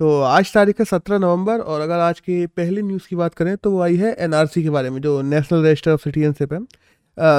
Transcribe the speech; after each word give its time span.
तो 0.00 0.20
आज 0.22 0.52
तारीख 0.52 0.78
है 0.78 0.84
सत्रह 0.84 1.18
नवंबर 1.18 1.58
और 1.60 1.80
अगर 1.80 1.98
आज 2.00 2.20
की 2.20 2.46
पहली 2.48 2.82
न्यूज़ 2.82 3.08
की 3.08 3.16
बात 3.16 3.34
करें 3.34 3.56
तो 3.56 3.70
वो 3.70 3.80
आई 3.82 3.96
है 3.96 4.14
एनआरसी 4.18 4.62
के 4.62 4.70
बारे 4.70 4.90
में, 4.90 5.00
जो 5.00 5.20
नेशनल 5.22 5.64
रजिस्टर 5.64 5.90
ऑफ़ 5.92 6.02
सिटीजनशिप 6.02 6.52
है। 6.52 6.60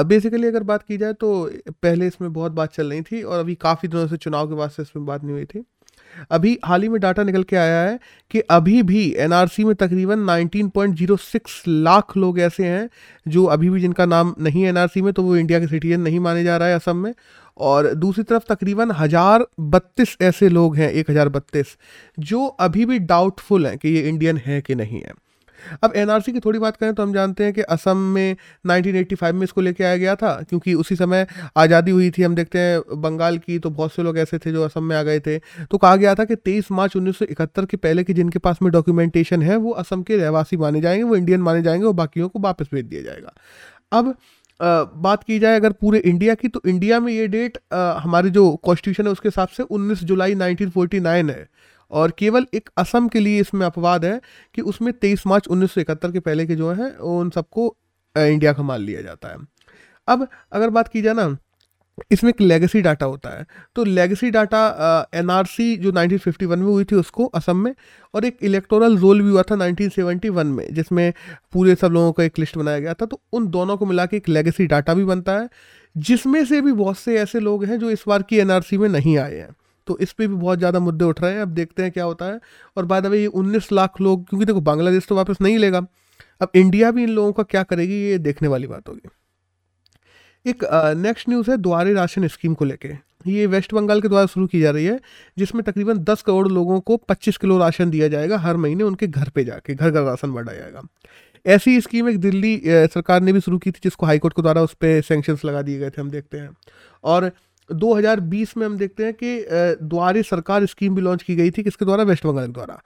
बेसिकली 0.04 0.46
अगर 0.46 0.62
बात 0.62 0.82
की 0.82 0.96
जाए 0.96 1.12
तो 1.12 1.50
पहले 1.72 2.06
इसमें 2.06 2.32
बहुत 2.32 2.52
बात 2.52 2.72
चल 2.74 2.90
रही 2.90 3.02
थी 3.02 3.22
और 3.22 3.38
अभी 3.38 3.54
काफ़ी 3.62 3.88
दिनों 3.88 4.06
से 4.06 4.16
चुनाव 4.16 4.48
के 4.48 4.54
बाद 4.54 4.70
से 4.70 4.82
इसमें 4.82 5.04
बात 5.06 5.24
नहीं 5.24 5.32
हुई 5.32 5.44
थी। 5.44 5.64
अभी 6.30 6.58
हाल 6.64 6.82
ही 6.82 6.88
में 6.88 7.00
डाटा 7.00 7.22
निकल 7.22 7.42
के 7.42 7.56
आया 7.56 7.82
है 7.82 7.98
कि 8.30 8.40
अभी 8.50 8.82
भी 8.84 9.08
एनआरसी 9.18 9.64
में 9.64 9.74
तकरीबन 9.76 10.18
19.06 10.20 11.62
लाख 11.68 12.16
लोग 12.16 12.38
ऐसे 12.40 12.66
हैं, 12.66 12.88
जो 13.26 13.44
अभी 13.46 13.70
भी 13.70 13.80
जिनका 13.80 14.06
नाम 14.06 14.34
नहीं 14.40 14.64
एनआरसी 14.66 15.02
में 15.02 15.12
तो 15.12 15.22
वो 15.22 15.36
इंडिया 15.36 15.60
के 15.60 15.66
सिटीजन 15.66 16.00
नहीं 16.00 16.20
माने 16.20 16.44
जा 16.44 16.56
रहा 16.56 16.68
है 16.68 16.74
असम 16.74 16.96
में। 16.96 17.12
और 17.56 17.92
दूसरी 17.94 18.24
तरफ़ 18.24 18.44
तकरीबन 18.48 18.90
हज़ार 18.90 19.46
बत्तीस 19.60 20.16
ऐसे 20.22 20.48
लोग 20.48 20.76
हैं, 20.76 20.90
एक 20.90 21.10
हज़ार 21.10 21.28
बत्तीस, 21.28 21.76
जो 22.18 22.46
अभी 22.46 22.84
भी 22.86 22.98
डाउटफुल 23.00 23.66
हैं 23.66 23.76
कि 23.78 23.88
ये 23.88 24.08
इंडियन 24.08 24.36
है 24.36 24.60
कि 24.60 24.74
नहीं 24.74 25.00
है। 25.00 25.20
अब 25.84 25.92
एनआरसी 25.96 26.32
की 26.32 26.40
थोड़ी 26.40 26.58
बात 26.58 26.76
करें 26.76 26.94
तो 26.94 27.02
हम 27.02 27.12
जानते 27.14 27.44
हैं 27.44 27.52
कि 27.52 27.60
असम 27.62 27.96
में 28.14 28.36
1985 28.66 29.32
में 29.32 29.42
इसको 29.42 29.60
लेके 29.60 29.84
आया 29.84 29.96
गया 29.96 30.14
था, 30.16 30.32
क्योंकि 30.48 30.74
उसी 30.74 30.96
समय 30.96 31.26
आज़ादी 31.56 31.90
हुई 31.90 32.10
थी, 32.10 32.22
हम 32.22 32.34
देखते 32.34 32.58
हैं 32.58 33.00
बंगाल 33.02 33.38
की 33.38 33.58
तो 33.58 33.70
बहुत 33.70 33.92
से 33.92 34.02
लोग 34.02 34.18
ऐसे 34.18 34.38
थे 34.38 34.52
जो 34.52 34.64
असम 34.64 34.84
में 34.84 34.96
आ 34.96 35.02
गए 35.02 35.20
थे। 35.20 35.38
तो 35.38 35.78
कहा 35.78 35.94
गया 35.96 36.14
था 36.14 36.24
कि 36.24 36.36
23 36.36 36.70
मार्च 36.72 36.96
1971 36.96 37.66
के 37.66 37.76
पहले 37.76 38.04
के 38.04 38.12
जिनके 38.12 38.38
पास 38.38 38.58
में 38.62 38.70
डॉक्यूमेंटेशन 38.72 39.42
है, 39.42 39.56
वो 39.56 39.70
असम 39.72 40.02
के 40.02 40.16
रहवासी 40.16 40.56
माने 40.56 40.80
जाएँगे, 40.80 41.02
वो 41.02 41.16
इंडियन 41.16 41.40
माने 41.40 41.62
जाएँगे 41.62 41.86
और 41.86 41.94
बाकियों 41.94 42.28
को 42.28 42.38
वापस 42.40 42.68
भेज 42.74 42.84
दिया 42.84 43.02
जाएगा। 43.02 43.34
अब 43.92 44.14
बात 44.62 45.22
की 45.24 45.38
जाए 45.38 45.56
अगर 45.56 45.72
पूरे 45.72 45.98
इंडिया 45.98 46.34
की 46.34 46.48
तो 46.48 46.60
इंडिया 46.66 47.00
में 47.00 47.12
ये 47.12 47.26
डेट 47.28 47.58
हमारे 47.74 48.30
जो 48.30 48.44
कॉन्स्टिट्यूशन 48.56 49.06
है 49.06 49.12
उसके 49.12 49.28
हिसाब 49.28 49.48
से 49.48 49.62
19 49.62 50.04
जुलाई 50.04 50.34
1949 50.34 51.30
है। 51.30 51.48
और 51.90 52.12
केवल 52.18 52.46
एक 52.54 52.68
असम 52.78 53.08
के 53.08 53.20
लिए 53.20 53.40
इसमें 53.40 53.64
अपवाद 53.66 54.04
है 54.04 54.20
कि 54.54 54.62
उसमें 54.62 54.92
तेईस 54.92 55.26
मार्च 55.26 55.48
उन्नीस 55.48 55.72
सौ 55.72 55.80
इकहत्तर 55.80 56.12
के 56.12 56.20
पहले 56.20 56.46
के 56.46 56.54
जो 56.56 56.70
हैं, 56.72 56.96
उन 56.96 57.30
सबको 57.30 57.66
इंडिया 58.16 58.52
का 58.52 58.62
मान 58.62 58.80
लिया 58.80 59.02
जाता 59.02 59.28
है। 59.28 59.36
अब 60.08 60.26
अगर 60.52 60.70
बात 60.70 60.88
की 60.88 61.02
जाए 61.02 61.14
ना 61.14 61.36
इसमें 62.12 62.28
एक 62.30 62.40
लेगेसी 62.40 62.80
डाटा 62.82 63.06
होता 63.06 63.30
है। 63.30 63.44
तो 63.76 63.84
लेगेसी 63.84 64.30
डाटा 64.30 65.08
एनआरसी 65.14 65.76
जो 65.76 65.90
1951 65.92 66.56
में 66.56 66.66
हुई 66.66 66.84
थी 66.84 66.96
उसको 66.96 67.24
असम 67.26 67.56
में 67.56 67.74
और 68.14 68.24
एक 68.24 68.38
इलेक्टोरल 68.42 68.96
रोल 68.98 69.22
भी 69.22 69.30
हुआ 69.30 69.42
था 69.42 69.54
1971 69.56 70.44
में, 70.46 70.66
जिसमें 70.74 71.12
पूरे 71.52 71.74
सब 71.74 71.92
लोगों 71.92 72.12
का 72.12 72.24
एक 72.24 72.38
लिस्ट 72.38 72.58
बनाया 72.58 72.78
गया 72.78 72.94
था। 72.94 73.06
तो 73.06 73.20
उन 73.32 73.48
दोनों 73.48 73.76
को 73.76 73.86
मिला 73.86 74.06
के 74.06 74.16
एक 74.16 74.28
लेगेसी 74.28 74.66
डाटा 74.66 74.94
भी 74.94 75.04
बनता 75.04 75.32
है, 75.32 75.48
जिसमें 75.96 76.44
से 76.44 76.60
भी 76.60 76.72
बहुत 76.72 76.98
से 76.98 77.18
ऐसे 77.18 77.40
लोग 77.40 77.64
हैं 77.64 77.78
जो 77.78 77.90
इस 77.90 78.04
बार 78.08 78.22
की 78.22 78.38
एनआरसी 78.38 78.78
में 78.78 78.88
नहीं 78.88 79.18
आए 79.18 79.36
हैं। 79.36 79.54
तो 79.86 79.98
इस 79.98 80.12
पर 80.12 80.26
भी 80.26 80.34
बहुत 80.34 80.58
ज़्यादा 80.58 80.78
मुद्दे 80.80 81.04
उठ 81.04 81.20
रहे 81.22 81.32
हैं। 81.32 81.40
अब 81.42 81.48
देखते 81.48 81.82
हैं 81.82 81.92
क्या 81.92 82.04
होता 82.04 82.24
है। 82.24 82.40
और 82.76 82.84
बाद 82.84 83.06
में 83.06 83.18
ये 83.18 83.26
उन्नीस 83.26 83.72
लाख 83.72 84.00
लोग, 84.00 84.28
क्योंकि 84.28 84.46
देखो 84.46 84.60
बांग्लादेश 84.60 85.06
तो 85.08 85.16
वापस 85.16 85.40
नहीं 85.42 85.58
लेगा। 85.58 85.86
अब 86.40 86.50
इंडिया 86.54 86.90
भी 86.90 87.02
इन 87.02 87.10
लोगों 87.10 87.32
का 87.32 87.42
क्या 87.42 87.62
करेगी, 87.62 88.02
ये 88.02 88.18
देखने 88.18 88.48
वाली 88.48 88.66
बात 88.66 88.88
होगी। 88.88 89.08
एक 90.46 90.64
नेक्स्ट 90.96 91.28
न्यूज़ 91.28 91.50
है 91.50 91.56
द्वारे 91.56 91.92
राशन 91.94 92.26
स्कीम 92.28 92.54
को 92.54 92.64
लेके। 92.64 92.88
ये 93.26 93.46
वेस्ट 93.46 93.74
बंगाल 93.74 94.00
के 94.00 94.08
द्वारा 94.08 94.26
शुरू 94.26 94.46
की 94.46 94.60
जा 94.60 94.70
रही 94.70 94.84
है, 94.84 94.98
जिसमें 95.38 95.62
तकरीबन 95.64 95.98
10 96.00 96.22
करोड़ 96.22 96.48
लोगों 96.48 96.78
को 96.80 96.96
25 96.98 97.36
किलो 97.36 97.58
राशन 97.58 97.90
दिया 97.90 98.08
जाएगा 98.08 98.38
हर 98.38 98.56
महीने 98.56 98.84
उनके 98.84 99.06
घर 99.06 99.28
पे 99.28 99.44
जाके, 99.44 99.74
घर 99.74 99.90
घर 99.90 100.02
राशन 100.02 100.32
बढ़ाया 100.32 100.58
जाएगा। 100.58 100.82
ऐसी 101.46 101.80
स्कीम 101.80 102.08
एक 102.08 102.18
दिल्ली 102.20 102.60
सरकार 102.64 103.20
ने 103.20 103.32
भी 103.32 103.40
शुरू 103.40 103.58
की 103.58 103.70
थी, 103.70 103.80
जिसको 103.84 104.06
हाईकोर्ट 104.06 104.34
के 104.36 104.42
द्वारा 104.42 104.62
उस 104.62 104.74
पर 104.74 105.00
सेंक्शंस 105.02 105.44
लगा 105.44 105.62
दिए 105.62 105.78
गए 105.78 105.90
थे, 105.90 106.00
हम 106.00 106.10
देखते 106.10 106.38
हैं। 106.38 106.50
और 107.04 107.30
2020 107.70 108.56
में 108.56 108.66
हम 108.66 108.76
देखते 108.76 109.04
हैं 109.04 109.14
कि 109.14 109.44
द्वारे 109.82 110.22
सरकार 110.22 110.66
स्कीम 110.66 110.94
भी 110.94 111.02
लॉन्च 111.02 111.22
की 111.22 111.36
गई 111.36 111.50
थी, 111.50 111.62
किसके 111.62 111.84
द्वारा? 111.84 112.04
वेस्ट 112.04 112.26
बंगाल 112.26 112.46
के 112.46 112.52
द्वारा। 112.52 112.80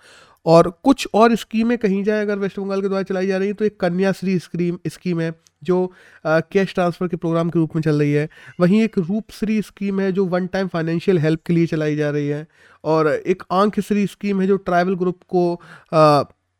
और 0.46 0.70
कुछ 0.84 1.06
और 1.14 1.34
स्कीमें 1.36 1.76
कहीं 1.78 2.02
जाए, 2.04 2.22
अगर 2.22 2.38
वेस्ट 2.38 2.58
बंगाल 2.58 2.82
के 2.82 2.88
द्वारा 2.88 3.02
चलाई 3.04 3.26
जा 3.26 3.36
रही 3.38 3.48
है 3.48 3.54
तो 3.54 3.64
एक 3.64 3.78
कन्याश्री 3.80 4.38
स्कीम 4.38 4.78
स्कीम 4.88 5.20
है, 5.20 5.32
जो 5.64 5.92
कैश 6.24 6.74
ट्रांसफ़र 6.74 7.08
के 7.08 7.16
प्रोग्राम 7.16 7.50
के 7.50 7.58
रूप 7.58 7.74
में 7.76 7.82
चल 7.82 7.98
रही 7.98 8.12
है। 8.12 8.28
वहीं 8.60 8.82
एक 8.82 8.98
रूपश्री 8.98 9.60
स्कीम 9.62 10.00
है, 10.00 10.10
जो 10.12 10.24
वन 10.26 10.46
टाइम 10.46 10.68
फाइनेंशियल 10.68 11.18
हेल्प 11.18 11.40
के 11.46 11.52
लिए 11.52 11.66
चलाई 11.66 11.96
जा 11.96 12.10
रही 12.10 12.28
है, 12.28 12.46
और 12.84 13.08
एक 13.08 13.42
आँख 13.52 13.80
श्री 13.80 14.06
स्कीम 14.06 14.40
है, 14.40 14.46
जो 14.46 14.56
ट्राइबल 14.58 14.94
ग्रुप 14.94 15.20
को 15.28 15.54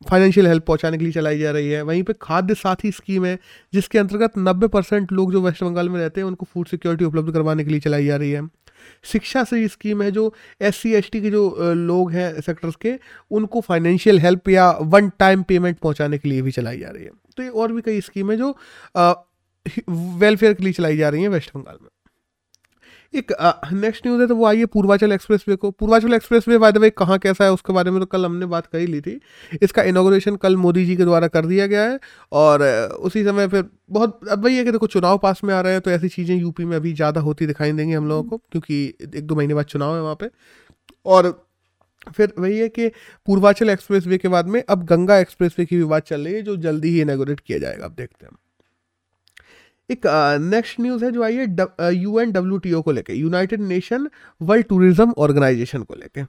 फाइनेंशियल 0.02 0.46
हेल्प 0.46 0.64
पहुँचाने 0.64 0.98
के 0.98 1.04
लिए 1.04 1.12
चलाई 1.12 1.38
जा 1.38 1.50
रही 1.50 1.68
है। 1.68 1.82
वहीं 1.82 2.02
पे 2.02 2.12
खाद्य 2.22 2.54
साथी 2.54 2.90
स्कीम 2.92 3.24
है, 3.24 3.38
जिसके 3.72 3.98
अंतर्गत 3.98 4.32
90 4.38 4.68
परसेंट 4.68 5.12
लोग 5.12 5.32
जो 5.32 5.40
वेस्ट 5.42 5.62
बंगाल 5.64 5.88
में 5.88 5.98
रहते 6.00 6.20
हैं, 6.20 6.26
उनको 6.28 6.46
फ़ूड 6.46 6.66
सिक्योरिटी 6.66 7.04
उपलब्ध 7.04 7.32
करवाने 7.32 7.64
के 7.64 7.70
लिए 7.70 7.80
चलाई 7.80 8.06
जा 8.06 8.16
रही 8.16 8.30
है। 8.30 8.42
शिक्षा 9.04 9.44
से 9.44 9.66
स्कीम 9.68 10.02
है 10.02 10.10
जो 10.10 10.32
एस 10.60 10.76
सी 10.76 11.00
के 11.12 11.30
जो 11.30 11.74
लोग 11.74 12.12
हैं 12.12 12.40
सेक्टर्स 12.40 12.76
के, 12.76 12.94
उनको 13.30 13.60
फाइनेंशियल 13.60 14.18
हेल्प 14.18 14.48
या 14.48 14.70
वन 14.70 15.10
टाइम 15.18 15.42
पेमेंट 15.42 15.78
पहुँचाने 15.78 16.18
के 16.18 16.28
लिए 16.28 16.42
भी 16.42 16.50
चलाई 16.50 16.78
जा 16.78 16.88
रही 16.88 17.04
है। 17.04 17.10
तो 17.36 17.42
ये 17.42 17.48
और 17.48 17.72
भी 17.72 17.82
कई 17.82 18.00
स्कीम 18.00 18.34
जो 18.34 18.54
वेलफेयर 20.18 20.54
के 20.54 20.64
लिए 20.64 20.72
चलाई 20.72 20.96
जा 20.96 21.08
रही 21.08 21.22
हैं 21.22 21.28
वेस्ट 21.28 21.50
बंगाल 21.54 21.78
में। 21.82 21.88
एक 23.16 23.32
नेक्स्ट 23.74 24.06
न्यूज़ 24.06 24.20
है 24.20 24.26
तो 24.28 24.36
वो 24.36 24.44
आई 24.46 24.58
है 24.58 24.66
पूर्वाचल 24.68 25.12
एक्सप्रेस 25.12 25.44
वे 25.48 25.56
को। 25.56 25.70
Purvanchal 25.72 26.14
expressway 26.48 26.58
by 26.58 26.72
the 26.72 26.78
way 26.78 26.90
कहाँ 26.92 27.18
कैसा 27.18 27.44
है, 27.44 27.52
उसके 27.52 27.72
बारे 27.72 27.90
में 27.90 28.00
तो 28.00 28.06
कल 28.06 28.24
हमने 28.24 28.46
बात 28.46 28.66
कर 28.66 28.78
ही 28.78 28.86
ली 28.86 29.00
थी। 29.00 29.18
इसका 29.62 29.82
इनाग्रेशन 29.84 30.36
कल 30.36 30.56
मोदी 30.58 30.84
जी 30.86 30.96
के 30.96 31.04
द्वारा 31.04 31.28
कर 31.28 31.46
दिया 31.46 31.66
गया 31.66 31.82
है, 31.82 31.98
और 32.32 32.62
उसी 33.00 33.24
समय 33.24 33.48
फिर 33.48 33.64
बहुत, 33.90 34.20
अब 34.28 34.44
वही 34.44 34.56
है 34.56 34.64
कि 34.64 34.72
देखो 34.72 34.86
चुनाव 34.88 35.18
पास 35.18 35.40
में 35.44 35.54
आ 35.54 35.60
रहे 35.60 35.72
हैं 35.72 35.80
तो 35.80 35.90
ऐसी 35.90 36.08
चीज़ें 36.10 36.36
यूपी 36.36 36.64
में 36.64 36.76
अभी 36.76 36.92
ज़्यादा 36.94 37.20
होती 37.20 37.46
दिखाई 37.46 37.72
देंगी 37.72 37.92
हम 37.92 38.08
लोगों 38.08 38.22
को, 38.24 38.36
क्योंकि 38.52 38.84
एक 39.14 39.26
दो 39.26 39.34
महीने 39.34 39.54
बाद 39.54 39.64
चुनाव 39.66 39.94
है 39.94 40.02
वहाँ 40.02 40.14
पर 40.14 40.30
और 41.06 41.30
फिर 42.06 42.32
वही 42.38 42.58
है 42.58 42.68
कि 42.70 42.88
पूर्वाचल 43.28 43.70
एक्सप्रेस 43.70 44.04
के 44.16 44.28
बाद 44.28 44.48
में 44.48 44.62
अब 44.64 44.84
गंगा 44.86 45.18
एक्सप्रेस 45.18 45.54
की 45.58 45.64
भी 45.66 45.84
बात 45.84 46.06
चल 46.06 46.20
रही 46.20 46.34
है, 46.34 46.42
जो 46.42 46.56
जल्दी 46.58 46.88
ही 46.88 47.00
इनाग्रेट 47.00 47.40
किया 47.40 47.58
जाएगा। 47.58 47.84
अब 47.84 47.94
देखते 47.94 48.26
हैं 48.26 48.32
एक 49.90 50.06
नेक्स्ट 50.42 50.80
न्यूज़ 50.80 51.04
है 51.04 51.10
जो 51.12 51.22
आई 51.22 51.36
है 51.36 51.94
U 51.94 52.18
N 52.20 52.32
W 52.32 52.58
T 52.58 52.72
O 52.72 52.80
को 52.82 52.92
लेके 52.92 53.14
United 53.14 53.60
Nation 53.62 54.08
World 54.40 54.66
Tourism 54.68 55.12
Organization 55.18 55.82
को 55.82 55.94
लेके। 55.94 56.24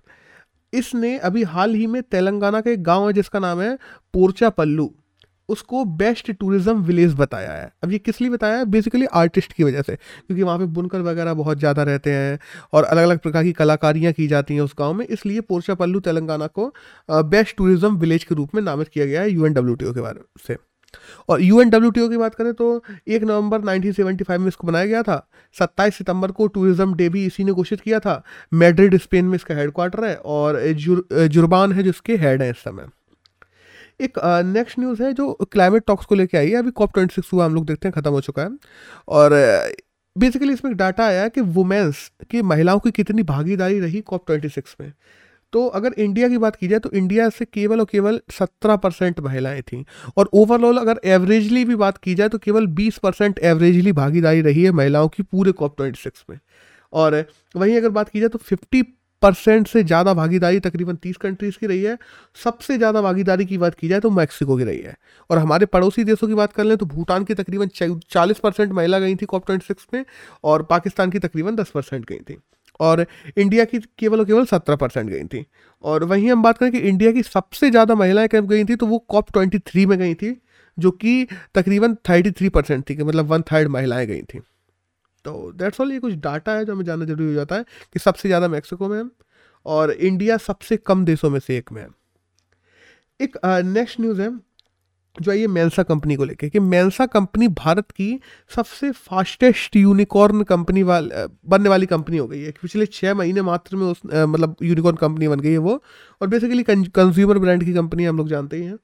इसने 0.74 1.18
अभी 1.20 1.44
हाल 1.46 1.74
ही 1.76 1.88
में 1.88 2.02
तेलंगाना 2.04 2.62
का 2.62 2.72
एक 2.72 2.84
गाँव 2.84 3.08
है 3.08 3.14
जिसका 3.14 3.40
नाम 3.40 3.62
है 3.62 3.78
पोर्चा 4.14 4.50
पल्लू 4.52 4.94
उसको 5.50 5.84
बेस्ट 5.98 6.32
टूरिज़्म 6.32 6.82
विलेज 6.84 7.14
बताया 7.16 7.52
है। 7.52 7.72
अब 7.84 7.92
ये 7.92 7.98
किस 8.00 8.20
लिए 8.22 8.30
बताया 8.30 8.58
है? 8.58 8.66
बेसिकली 8.66 9.06
आर्टिस्ट 9.14 9.54
की 9.54 9.64
वजह 9.64 9.82
से, 9.82 9.96
क्योंकि 9.96 10.44
वहाँ 10.44 10.58
पे 10.60 10.66
बुनकर 10.68 11.02
वगैरह 11.02 11.34
बहुत 11.34 11.60
ज़्यादा 11.60 11.84
रहते 11.84 12.12
हैं 12.12 12.40
और 12.74 12.84
अलग 12.84 13.04
अलग 13.04 13.20
प्रकार 13.20 13.44
की 13.44 13.52
कलाकारियाँ 13.54 14.14
की 14.14 14.28
जाती 14.28 14.54
हैं 14.54 14.62
उस 14.62 14.76
गाँव 14.80 14.94
में, 14.94 15.06
इसलिए 15.08 15.42
पोर्चा 15.44 15.76
पल्लू 15.76 16.00
तेलंगाना 16.02 16.48
को 16.50 16.72
बेस्ट 17.10 17.58
टूरिज़्म 17.58 17.98
विलेज 17.98 18.24
के 18.24 18.36
रूप 18.36 18.56
में 18.56 18.62
नामित 18.64 18.88
किया 18.88 19.06
गया 19.06 19.22
है 19.22 19.32
यूएनडब्ल्यूटीओ 19.32 19.94
के 19.94 20.02
बारे 20.02 20.22
से। 20.48 20.58
और 21.30 21.42
यू 21.42 21.62
एन 21.62 21.70
डब्ल्यू 21.70 22.08
की 22.10 22.18
बात 22.18 22.36
करें 22.36 22.54
तो 22.54 22.84
एक 23.08 23.24
नवंबर 23.24 23.62
1975 23.62 24.38
में 24.38 24.48
इसको 24.48 24.68
बनाया 24.68 24.86
गया 24.86 25.02
था। 25.04 25.28
27 25.56 25.98
सितंबर 25.98 26.32
को 26.32 26.48
टूरिज़्म 26.50 26.94
डे 26.96 27.10
भी 27.10 27.26
इसी 27.26 27.44
ने 27.44 27.52
घोषित 27.54 27.82
किया 27.82 28.00
था। 28.00 28.22
मैड्रिड 28.54 28.98
स्पेन 28.98 29.26
में 29.26 29.36
इसका 29.36 29.56
हेडक्वार्टर 29.56 30.06
है 30.06 30.16
और 30.16 30.62
जुर, 30.74 31.08
जुर्बान 31.14 31.74
है 31.74 31.84
जिसके 31.84 32.16
हेड 32.18 32.42
है 32.42 32.50
इस 32.50 32.58
समय। 32.60 32.88
एक 34.02 34.20
नेक्स्ट 34.46 34.80
न्यूज़ 34.80 35.04
है 35.04 35.12
जो 35.14 35.32
क्लाइमेट 35.52 35.84
टॉक्स 35.88 36.06
को 36.06 36.16
लेकर 36.16 36.38
आई 36.38 36.50
है। 36.50 36.56
अभी 36.56 36.72
कॉप 36.72 36.94
ट्वेंटी 36.94 37.16
सिक्स 37.16 37.34
हुआ 37.34 37.46
हम 37.46 37.56
लोग 37.56 37.66
देखते 37.66 37.88
हैं 37.88 37.94
ख़त्म 37.94 38.12
हो 38.12 38.22
चुका 38.22 38.42
है। 38.42 38.50
और 39.08 39.32
बेसिकली 40.16 40.54
इसमें 40.54 40.72
एक 40.72 40.78
डाटा 40.78 41.06
आया 41.06 41.28
कि 41.28 41.42
वुमेंस 41.42 42.10
की 42.32 42.42
महिलाओं 42.44 42.80
की 42.80 42.92
कितनी 42.92 43.24
भागीदारी 43.26 43.80
रही 43.80 44.02
कॉप 44.02 44.26
ट्वेंटी 44.28 44.50
सिक्स 44.50 44.76
में। 44.82 44.92
तो 45.54 45.66
अगर 45.70 45.94
इंडिया 45.98 46.28
की 46.30 46.38
बात 46.38 46.56
की 46.56 46.68
जाए 46.68 46.80
तो 46.80 46.90
इंडिया 46.92 47.30
से 47.30 47.46
केवल 47.46 47.80
और 47.80 47.86
केवल 47.86 48.20
सत्रह 48.32 48.76
परसेंट 48.78 49.20
महिलाएँ 49.20 49.62
थीं। 49.64 49.84
और 50.18 50.30
ओवरऑल 50.34 50.78
अगर 50.78 51.00
एवरेजली 51.06 51.64
भी 51.66 51.76
बात 51.78 51.98
की 51.98 52.16
जाए 52.16 52.30
तो 52.30 52.38
केवल 52.40 52.68
बीस 52.76 52.98
परसेंट 52.98 53.40
एवरेजली 53.42 53.92
भागीदारी 53.94 54.42
रही 54.42 54.64
है 54.64 54.72
महिलाओं 54.74 55.08
की 55.08 55.24
पूरे 55.24 55.52
कॉप 55.54 55.78
ट्वेंटी 55.78 56.02
सिक्स 56.02 56.26
में। 56.30 56.40
और 56.94 57.24
वहीं 57.56 57.78
अगर 57.78 57.90
बात 57.92 58.10
की 58.10 58.20
जाए 58.20 58.30
तो 58.30 58.38
फिफ्टी 58.40 58.82
परसेंट 59.22 59.68
से 59.68 59.84
ज़्यादा 59.84 60.14
भागीदारी 60.14 60.60
तकरीबन 60.60 60.96
तीस 60.96 61.18
कंट्रीज़ 61.18 61.58
की 61.60 61.68
रही 61.68 61.82
है। 61.84 61.98
सबसे 62.38 62.78
ज़्यादा 62.78 63.02
भागीदारी 63.02 63.46
की 63.46 63.58
बात 63.58 63.76
की 63.76 63.88
जाए 63.88 64.00
तो 64.00 64.10
मैक्सिको 64.12 64.58
की 64.58 64.64
रही 64.64 64.80
है। 64.80 64.96
और 65.30 65.38
हमारे 65.38 65.66
पड़ोसी 65.68 66.04
देशों 66.04 66.28
की 66.28 66.34
बात 66.34 66.54
कर 66.54 66.64
लें 66.64 66.76
तो 66.78 66.86
भूटान 66.88 67.24
की 67.24 67.34
तकरीबन 67.34 67.68
चालीस 68.10 68.40
परसेंट 68.40 68.72
महिला 68.72 69.00
गई 69.00 69.16
थी 69.16 69.26
कॉप 69.26 69.46
ट्वेंटी 69.46 69.66
सिक्स 69.68 69.88
में, 69.94 70.04
और 70.44 70.64
पाकिस्तान 70.66 71.12
की 71.12 71.20
तकरीबन 71.20 71.56
दस 71.56 71.70
परसेंट 71.70 72.06
गई 72.06 72.20
थी। 72.20 72.38
और 72.80 73.06
इंडिया 73.38 73.66
की 73.66 73.80
केवल 74.00 74.20
और 74.20 74.26
केवल 74.26 74.46
सत्रह 74.46 74.76
परसेंट 74.76 75.10
गई 75.10 75.24
थी। 75.26 75.46
और 75.84 76.04
वहीं 76.04 76.32
हम 76.32 76.44
बात 76.44 76.58
करें 76.58 76.72
कि 76.72 76.78
इंडिया 76.80 77.12
की 77.12 77.24
सबसे 77.24 77.70
ज़्यादा 77.72 77.96
महिलाएँ 77.96 78.28
कब 78.28 78.48
गई 78.48 78.64
थी 78.66 78.76
तो 78.76 78.86
वो 78.88 78.98
कॉप 79.10 79.32
ट्वेंटी 79.34 79.60
थ्री 79.62 79.86
में 79.86 79.98
गई 80.00 80.14
थी, 80.16 80.36
जो 80.78 80.92
कि 80.94 81.28
तकरीबन 81.56 81.96
थर्टी 82.10 82.32
थ्री 82.32 82.50
परसेंट 82.50 82.90
थी 82.90 82.96
कि 82.96 83.04
मतलब 83.04 83.26
वन 83.26 83.42
थर्ड 83.52 83.68
महिलाएँ 83.70 84.08
गई 84.08 84.22
थी। 84.24 84.40
तो 85.26 85.52
दैट्स 85.54 85.82
ऑल 85.82 85.92
ये 85.92 86.00
कुछ 86.00 86.14
डाटा 86.16 86.52
है 86.52 86.66
जो 86.66 86.74
हमें 86.74 86.86
जानना 86.86 87.06
ज़रूरी 87.06 87.28
हो 87.28 87.34
जाता 87.34 87.56
है 87.56 87.64
कि 87.94 88.00
सबसे 88.00 88.30
ज़्यादा 88.30 88.48
मैक्सिको 88.48 88.88
में 88.88 88.98
है 88.98 89.04
और 89.66 89.92
इंडिया 89.92 90.38
सबसे 90.40 90.78
कम 90.80 91.06
देशों 91.06 91.30
में 91.30 91.40
से 91.40 91.58
एक 91.58 91.72
में 91.72 91.82
है। 91.82 91.88
एक 93.20 93.38
नेक्स्ट 93.46 94.00
न्यूज़ 94.00 94.22
है 94.22 94.30
जो 95.22 95.32
है 95.32 95.40
ये 95.40 95.70
कंपनी 95.80 96.16
को 96.16 96.26
लेके, 96.26 96.50
कि 96.50 96.60
मेंसा 96.60 97.06
कंपनी 97.08 97.48
भारत 97.50 97.92
की 97.92 98.20
सबसे 98.52 98.92
फास्टेस्ट 98.92 99.76
यूनिकॉर्न 99.76 100.44
कंपनी 100.44 100.84
वाल 100.84 101.12
बनने 101.46 101.70
वाली 101.70 101.86
कंपनी 101.86 102.18
हो 102.18 102.28
गई 102.28 102.42
है। 102.42 102.52
पिछले 102.62 102.86
छः 102.88 103.14
महीने 103.14 103.42
मात्र 103.42 103.76
में 103.76 103.86
उस 103.86 104.02
मतलब 104.06 104.56
यूनिकॉर्न 104.64 104.98
कंपनी 104.98 105.28
बन 105.28 105.40
गई 105.40 105.52
है 105.52 105.58
वो। 105.60 105.82
और 106.22 106.28
बेसिकली 106.28 106.64
कंज्यूमर 106.64 107.40
ब्रांड 107.40 107.64
की 107.64 107.74
कंपनी 107.74 108.06
हम 108.06 108.18
लोग 108.18 108.30
जानते 108.30 108.58
ही 108.58 108.64
हैं। 108.64 108.78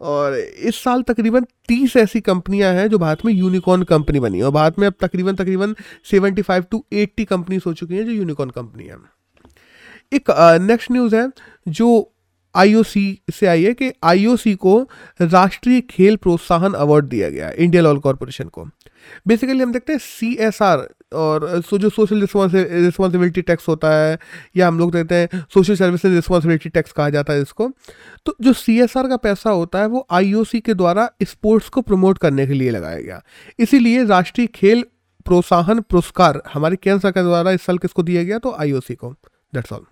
और 0.00 0.36
इस 0.36 0.76
साल 0.76 1.02
तकरीबन 1.02 1.44
तीस 1.68 1.96
ऐसी 1.96 2.20
कंपनियाँ 2.20 2.72
हैं 2.74 2.88
जो 2.88 2.98
भारत 2.98 3.24
में 3.24 3.32
यूनिकॉर्न 3.32 3.82
कंपनी 3.82 4.20
बनी 4.20 4.40
और 4.40 4.50
भारत 4.52 4.78
में 4.78 4.86
अब 4.86 4.94
तकरीबन 5.00 5.34
तकरीबन 5.34 5.74
seventy 6.10 6.42
five 6.42 6.64
to 6.70 6.84
eighty 6.92 7.24
companies 7.24 7.62
हो 7.66 7.72
चुकी 7.74 7.96
हैं 7.96 8.04
जो 8.04 8.12
यूनिकॉर्न 8.12 8.50
कंपनी 8.50 8.84
है। 8.84 8.96
एक 10.12 10.30
नेक्स्ट 10.60 10.92
न्यूज़ 10.92 11.16
है, 11.16 11.28
जो 11.68 12.12
आईओसी 12.58 13.20
से 13.30 13.46
आई 13.46 13.64
है 13.64 13.72
कि 13.74 13.92
आईओसी 14.04 14.54
को 14.56 14.80
राष्ट्रीय 15.20 15.80
खेल 15.90 16.16
प्रोत्साहन 16.16 16.72
अवार्ड 16.74 17.06
दिया 17.06 17.28
गया 17.30 17.50
इंडियन 17.50 17.86
ऑयल 17.86 17.98
कॉरपोरेशन 17.98 18.48
को। 18.48 18.64
बेसिकली 19.28 19.60
हम 19.60 19.72
देखते 19.72 19.92
हैं 19.92 20.00
सी 20.00 20.32
एस 20.40 20.62
आर 20.62 20.88
और 21.14 21.60
सो, 21.62 21.78
जो 21.78 21.88
सोशल 21.90 22.20
रिस्पॉन्सिबिलिटी 22.20 23.42
टैक्स 23.42 23.68
होता 23.68 23.92
है, 23.92 24.18
या 24.56 24.68
हम 24.68 24.78
लोग 24.78 24.92
देखते 24.92 25.14
हैं 25.14 25.44
सोशल 25.54 25.76
सर्विस 25.76 26.04
रिस्पॉन्सिबिलिटी 26.06 26.68
टैक्स 26.68 26.92
कहा 26.92 27.08
जाता 27.10 27.32
है 27.32 27.42
इसको 27.42 27.70
तो 28.26 28.36
जो 28.42 28.52
सी 28.54 28.78
एस 28.80 28.96
आर 28.96 29.08
का 29.08 29.16
पैसा 29.18 29.50
होता 29.50 29.80
है 29.80 29.86
वो 29.88 30.06
आई 30.10 30.32
ओ 30.34 30.44
सी 30.44 30.60
के 30.60 30.74
द्वारा 30.74 31.08
स्पोर्ट्स 31.24 31.68
को 31.68 31.80
प्रमोट 31.82 32.18
करने 32.18 32.46
के 32.46 32.52
लिए 32.54 32.70
लगाया 32.70 33.00
गया। 33.00 33.22
इसीलिए 33.58 34.04
राष्ट्रीय 34.06 34.46
खेल 34.54 34.84
प्रोत्साहन 35.26 35.80
पुरस्कार 35.82 36.42
हमारी 36.52 36.76
केंद्र 36.76 37.00
सरकार 37.00 37.24
द्वारा 37.24 37.50
इस 37.50 37.62
साल 37.62 37.78
किसको 37.78 38.02
दिया 38.02 38.22
गया 38.22 38.38
तो 38.38 38.52
आई 38.52 38.72
ओ 38.72 38.80
सी 38.80 38.94
को। 38.94 39.10
दैट्स 39.54 39.72
ऑल 39.72 39.84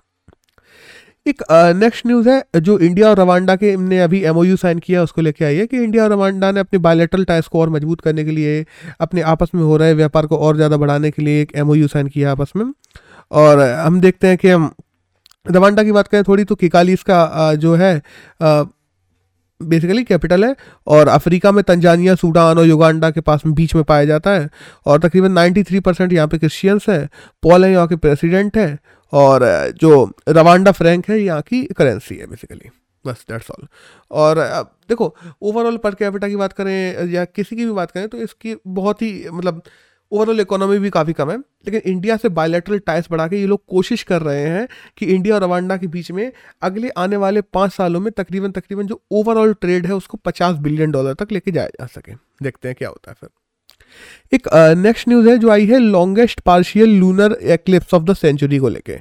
एक 1.26 1.42
नेक्स्ट 1.76 2.06
न्यूज़ 2.06 2.28
है, 2.28 2.42
जो 2.56 2.78
इंडिया 2.78 3.08
और 3.08 3.18
रवांडा 3.18 3.54
के 3.56 3.76
ने 3.78 3.98
अभी 4.00 4.22
एमओयू 4.24 4.56
साइन 4.56 4.78
किया 4.78 5.02
उसको 5.02 5.22
लेके 5.22 5.44
आई 5.44 5.56
है 5.56 5.66
कि 5.66 5.76
इंडिया 5.76 6.04
और 6.04 6.10
रवांडा 6.10 6.50
ने 6.52 6.60
अपने 6.60 6.78
बायोलेटरल 6.80 7.24
टाइस 7.24 7.46
को 7.46 7.60
और 7.60 7.70
मज़बूत 7.70 8.00
करने 8.00 8.24
के 8.24 8.30
लिए, 8.30 8.64
अपने 9.00 9.20
आपस 9.24 9.50
में 9.54 9.62
हो 9.62 9.76
रहे 9.76 9.94
व्यापार 9.94 10.26
को 10.26 10.36
और 10.38 10.56
ज़्यादा 10.56 10.76
बढ़ाने 10.76 11.10
के 11.10 11.22
लिए 11.22 11.42
एक 11.42 11.52
एमओयू 11.56 11.88
साइन 11.88 12.08
किया 12.08 12.32
आपस 12.32 12.52
में। 12.56 12.64
और, 13.32 13.60
हम 13.60 14.00
देखते 14.00 14.28
हैं 14.28 14.36
कि 14.36 14.48
हम 14.48 14.70
रवांडा 15.46 15.82
की 15.82 15.92
बात 15.92 16.08
करें 16.08 16.22
थोड़ी 16.24 16.44
तो 16.44 16.54
किकाली 16.54 16.96
का 17.10 17.54
जो 17.56 17.74
है 17.74 18.00
बेसिकली 19.60 20.02
कैपिटल 20.04 20.44
है 20.44 20.54
और 20.86 21.08
अफ्रीका 21.08 21.50
में 21.52 21.62
तंजानिया 21.64 22.14
सूडान 22.14 22.58
और 22.58 22.66
युगांडा 22.66 23.10
के 23.10 23.20
पास 23.20 23.44
में 23.46 23.54
बीच 23.54 23.74
में 23.74 23.84
पाया 23.84 24.04
जाता 24.04 24.30
है। 24.30 24.48
और 24.86 24.98
तकरीबन 25.00 25.32
93 25.32 25.80
परसेंट 25.80 26.12
यहाँ 26.12 26.28
पे 26.28 26.38
क्रिश्चियंस 26.38 26.86
हैं 26.88 27.08
पॉल 27.42 27.64
है, 27.64 27.70
यहाँ 27.72 27.86
के 27.88 27.96
प्रेसिडेंट 27.96 28.56
है। 28.56 28.78
और 29.12 29.44
जो 29.76 30.10
रवांडा 30.28 30.72
फ्रैंक 30.72 31.08
है, 31.08 31.18
यहाँ 31.18 31.42
की 31.42 31.64
करेंसी 31.76 32.14
है 32.14 32.26
बेसिकली 32.26 32.70
बस 33.04 33.24
डेट्स 33.30 33.50
ऑल 33.50 33.66
और 34.10 34.38
अब 34.38 34.70
देखो 34.88 35.14
ओवरऑल 35.42 35.76
पर 35.76 35.94
कैपिटा 35.94 36.28
की 36.28 36.36
बात 36.36 36.52
करें, 36.52 37.08
या 37.08 37.24
किसी 37.26 37.56
की 37.56 37.64
भी 37.64 37.72
बात 37.72 37.90
करें 37.90 38.08
तो 38.08 38.18
इसकी 38.18 38.56
बहुत 38.68 39.02
ही 39.02 39.28
मतलब 39.30 39.62
ओवरऑल 40.12 40.40
इकोनॉमी 40.40 40.78
भी 40.78 40.90
काफ़ी 40.90 41.12
कम 41.12 41.30
है, 41.30 41.36
लेकिन 41.36 41.80
इंडिया 41.86 42.16
से 42.16 42.28
बायोलेटरल 42.30 42.78
टाइस 42.78 43.06
बढ़ा 43.10 43.26
के 43.28 43.36
ये 43.36 43.46
लोग 43.46 43.64
कोशिश 43.68 44.02
कर 44.02 44.22
रहे 44.22 44.42
हैं 44.42 44.66
कि 44.98 45.06
इंडिया 45.06 45.34
और 45.34 45.42
रवांडा 45.42 45.76
के 45.76 45.86
बीच 45.86 46.10
में 46.10 46.30
अगले 46.62 46.88
आने 46.98 47.16
वाले 47.16 47.40
पाँच 47.42 47.72
सालों 47.72 48.00
में 48.00 48.12
तकरीबन 48.12 48.50
तकरीबन 48.50 48.86
जो 48.86 49.00
ओवरऑल 49.12 49.54
ट्रेड 49.54 49.86
है, 49.86 49.94
उसको 49.94 50.18
पचास 50.18 50.56
बिलियन 50.58 50.90
डॉलर 50.90 51.14
तक 51.14 51.32
लेके 51.32 51.50
जाया 51.50 51.68
जा 51.70 51.86
सके। 51.88 52.12
देखते 52.42 52.68
हैं 52.68 52.74
क्या 52.78 52.88
होता 52.88 53.10
है 53.10 53.16
फिर। 53.20 53.30
एक 54.32 54.48
नेक्स्ट 54.76 55.02
uh, 55.02 55.08
न्यूज़ 55.08 55.28
है 55.28 55.38
जो 55.38 55.50
आई 55.50 55.66
है 55.66 55.78
longest 55.78 56.40
partial 56.40 56.88
lunar 56.88 57.32
eclipse 57.32 57.94
of 57.94 58.02
the 58.02 58.14
century 58.14 58.58
को 58.58 58.68
लेके 58.68 58.92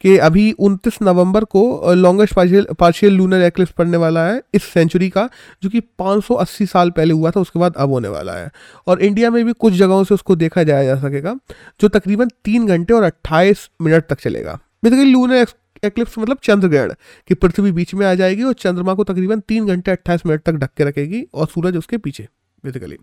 कि 0.00 0.16
अभी 0.18 0.54
29 0.60 1.02
नवंबर 1.02 1.44
को 1.44 1.94
longest 1.94 2.34
partial 2.34 2.66
partial 2.78 3.14
lunar 3.14 3.42
eclipse 3.42 3.72
पड़ने 3.72 3.96
वाला 3.96 4.26
है 4.26 4.42
इस 4.54 4.64
सेंचुरी 4.64 5.08
का 5.08 5.28
जो 5.62 5.68
कि 5.68 5.80
580 5.80 6.66
साल 6.66 6.90
पहले 6.90 7.14
हुआ 7.14 7.30
था 7.30 7.40
उसके 7.40 7.58
बाद 7.58 7.74
अब 7.76 7.90
होने 7.90 8.08
वाला 8.08 8.32
है। 8.32 8.50
और 8.86 9.00
इंडिया 9.02 9.30
में 9.30 9.44
भी 9.44 9.52
कुछ 9.52 9.72
जगहों 9.72 10.04
से 10.04 10.14
उसको 10.14 10.36
देखा 10.36 10.62
जाया 10.62 10.84
जा 10.84 10.96
सकेगा 10.96 11.34
जो 11.80 11.88
तकरीबन 11.88 12.28
तीन 12.44 12.66
घंटे 12.66 12.94
और 12.94 13.02
अट्ठाईस 13.02 13.70
मिनट 13.82 14.04
तक 14.04 14.20
चलेगा। 14.20 14.58
बेसिकली 14.84 15.12
लूनर 15.12 15.46
एक्लिप्स 15.84 16.18
मतलब 16.18 16.38
चंद्रग्रहण 16.42 16.92
कि 17.28 17.34
पृथ्वी 17.34 17.72
बीच 17.72 17.94
में 17.94 18.06
आ 18.06 18.14
जाएगी 18.14 18.42
और 18.42 18.52
चंद्रमा 18.52 18.94
को 18.94 19.04
तकरीबन 19.04 19.40
तीन 19.40 19.66
घंटे 19.66 19.90
अट्ठाईस 19.90 20.26
मिनट 20.26 20.42
तक 20.42 20.52
ढक 20.52 20.70
के 20.76 20.84
रखेगी 20.84 21.26
और 21.34 21.46
सूरज 21.46 21.76
उसके 21.76 21.98
पीछे 21.98 22.28
बेसिकली 22.64 22.96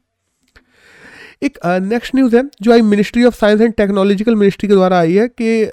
एक 1.42 1.58
नेक्स्ट 1.66 2.16
न्यूज़ 2.16 2.36
है, 2.36 2.44
जो 2.62 2.72
आई 2.72 2.82
ministry 2.84 3.24
of 3.24 3.36
science 3.36 3.62
and 3.62 3.74
technological 3.74 4.36
ministry 4.36 4.70
के 4.70 4.74
द्वारा 4.74 5.00
आई 5.00 5.14
है 5.14 5.28
कि 5.32 5.66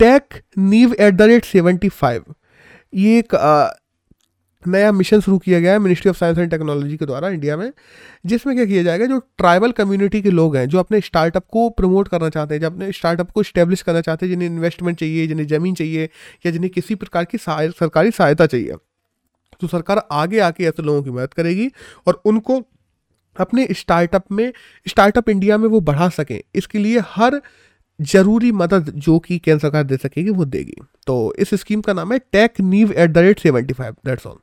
tech 0.00 0.42
Neev 0.58 0.94
at 0.94 1.14
the 1.14 1.22
rate 1.22 1.44
seventy 1.44 1.88
five 1.90 2.34
ये 2.92 3.18
एक 3.18 3.34
नया 4.62 4.92
मिशन 4.92 5.20
शुरू 5.20 5.38
किया 5.38 5.58
गया 5.60 5.72
है 5.72 5.78
ministry 5.78 6.10
of 6.10 6.16
science 6.16 6.38
and 6.38 6.50
technology 6.50 6.96
के 6.96 7.06
द्वारा 7.06 7.28
इंडिया 7.28 7.56
में, 7.56 7.72
जिसमें 8.26 8.54
क्या 8.56 8.64
किया 8.64 8.82
जाएगा, 8.82 9.06
जो 9.06 9.18
ट्राइबल 9.38 9.72
कम्युनिटी 9.72 10.20
के 10.22 10.30
लोग 10.30 10.56
हैं, 10.56 10.68
जो 10.68 10.78
अपने 10.78 11.00
स्टार्टअप 11.00 11.44
को 11.52 11.68
प्रमोट 11.70 12.08
करना 12.08 12.28
चाहते 12.28 12.54
हैं, 12.54 12.60
जो 12.60 12.66
अपने 12.66 12.90
स्टार्टअप 12.92 13.30
को 13.30 13.42
स्टेब्लिश 13.42 13.82
करना 13.82 14.00
चाहते 14.00 14.26
हैं, 14.26 14.30
जिन्हें 14.30 14.48
इन्वेस्टमेंट 14.48 14.98
चाहिए, 14.98 15.26
जिन्हें 15.26 15.46
ज़मीन 15.48 15.74
चाहिए, 15.74 16.08
या 16.46 16.52
जिन्हें 16.52 16.70
किसी 16.74 16.94
प्रकार 16.94 17.24
की 17.24 17.38
सरकारी 17.38 18.10
सहायता 18.10 18.46
चाहिए। 18.46 18.76
तो 19.60 19.66
सरकार 19.68 20.02
आगे 20.12 20.38
आके 20.40 20.64
ऐसे 20.64 20.82
लोगों 20.82 21.02
की 21.02 21.10
मदद 21.10 21.34
करेगी 21.34 21.70
और 22.06 22.20
उनको 22.24 22.60
अपने 23.40 23.66
स्टार्टअप 23.70 24.32
में, 24.32 24.52
स्टार्टअप 24.88 25.28
इंडिया 25.28 25.58
में 25.58 25.68
वो 25.68 25.80
बढ़ा 25.80 26.08
सकें। 26.08 26.40
इसके 26.54 26.78
लिए 26.78 27.02
हर 27.06 27.40
ज़रूरी 28.00 28.52
मदद 28.52 28.90
जो 28.90 29.18
कि 29.18 29.38
केंद्र 29.38 29.60
सरकार 29.62 29.84
दे 29.84 29.96
सकेगी, 29.96 30.30
वो 30.30 30.44
देगी। 30.44 30.76
तो 31.06 31.34
इस 31.38 31.54
स्कीम 31.54 31.80
का 31.80 31.92
नाम 31.92 32.12
है 32.12 32.18
tech 32.18 32.60
Neev 32.60 32.92
at 32.92 33.10
the 33.10 33.18
rate 33.18 33.38
seventy 33.38 33.74
five 33.74 33.94
that's 34.06 34.26
all 34.26 34.36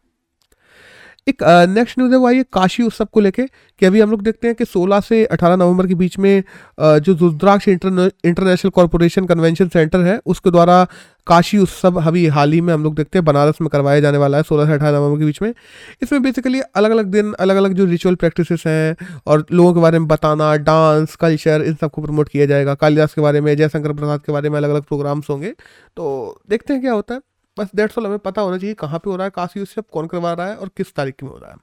एक 1.27 1.43
नेक्स्ट 1.69 1.99
न्यूज़ 1.99 2.11
है 2.13 2.17
वो 2.19 2.27
आई 2.27 2.43
काशी 2.53 2.83
उत्सव 2.83 3.05
को 3.05 3.19
लेके, 3.19 3.43
कि 3.81 3.85
अभी 3.85 4.01
हम 4.01 4.11
लोग 4.11 4.21
देखते 4.21 4.47
हैं 4.47 4.55
कि 4.55 4.65
16 4.65 4.99
से 5.01 5.23
18 5.27 5.55
नवंबर 5.55 5.87
के 5.87 5.95
बीच 5.95 6.17
में 6.19 6.43
जो 6.79 7.13
Rudraksh 7.15 7.67
international 7.67 8.69
corporation 8.69 9.25
convention 9.25 9.67
centre 9.67 10.01
है, 10.01 10.19
उसके 10.25 10.51
द्वारा 10.51 10.85
काशी 11.27 11.57
उत्सव 11.57 12.01
अभी 12.01 12.25
हाल 12.27 12.51
ही 12.53 12.61
में 12.61 12.73
हम 12.73 12.83
लोग 12.83 12.95
देखते 12.95 13.17
हैं, 13.19 13.25
बनारस 13.25 13.61
में 13.61 13.69
करवाया 13.69 13.99
जाने 13.99 14.17
वाला 14.17 14.37
है 14.37 14.43
सोलह 14.43 14.65
से 14.65 14.73
अठारह 14.73 14.97
नवंबर 14.97 15.19
के 15.19 15.25
बीच 15.25 15.41
में। 15.41 15.53
इसमें 16.01 16.21
बेसिकली 16.23 16.59
अलग 16.61 16.91
अलग 16.91 17.05
दिन 17.07 17.33
अलग 17.39 17.55
अलग 17.55 17.73
जो 17.73 17.85
रिचुअल 17.85 18.15
प्रैक्टिसेस 18.15 18.63
हैं, 18.67 18.95
और 19.27 19.45
लोगों 19.51 19.73
के 19.73 19.79
बारे 19.79 19.99
में 19.99 20.07
बताना 20.07 20.55
डांस 20.57 21.15
कल्चर 21.15 21.63
इन 21.63 21.75
सबको 21.81 22.01
प्रमोट 22.01 22.29
किया 22.29 22.45
जाएगा। 22.45 22.75
कालिदास 22.75 23.13
के 23.13 23.21
बारे 23.21 23.41
में, 23.41 23.55
जयशंकर 23.55 23.93
प्रसाद 23.93 24.21
के 24.25 24.31
बारे 24.31 24.49
में 24.49 24.57
अलग 24.57 24.69
अलग 24.69 24.83
प्रोग्राम्स 24.83 25.29
होंगे। 25.29 25.51
तो 25.97 26.41
देखते 26.49 26.73
हैं 26.73 26.81
क्या 26.81 26.93
होता 26.93 27.13
है। 27.13 27.21
बस 27.61 27.71
डेट्स 27.75 27.97
ऑल 27.97 28.05
हमें 28.05 28.19
पता 28.21 28.41
होना 28.41 28.57
चाहिए 28.57 28.75
कहाँ 28.75 28.99
पे 28.99 29.09
हो 29.09 29.15
रहा 29.15 29.25
है, 29.25 29.31
काशी 29.31 29.61
उत्सव 29.61 29.83
कौन 29.91 30.07
करवा 30.07 30.33
रहा 30.33 30.47
है 30.47 30.55
और 30.55 30.69
किस 30.77 30.95
तारीख 30.95 31.23
में 31.23 31.29
हो 31.29 31.37
रहा 31.37 31.51
है। 31.51 31.57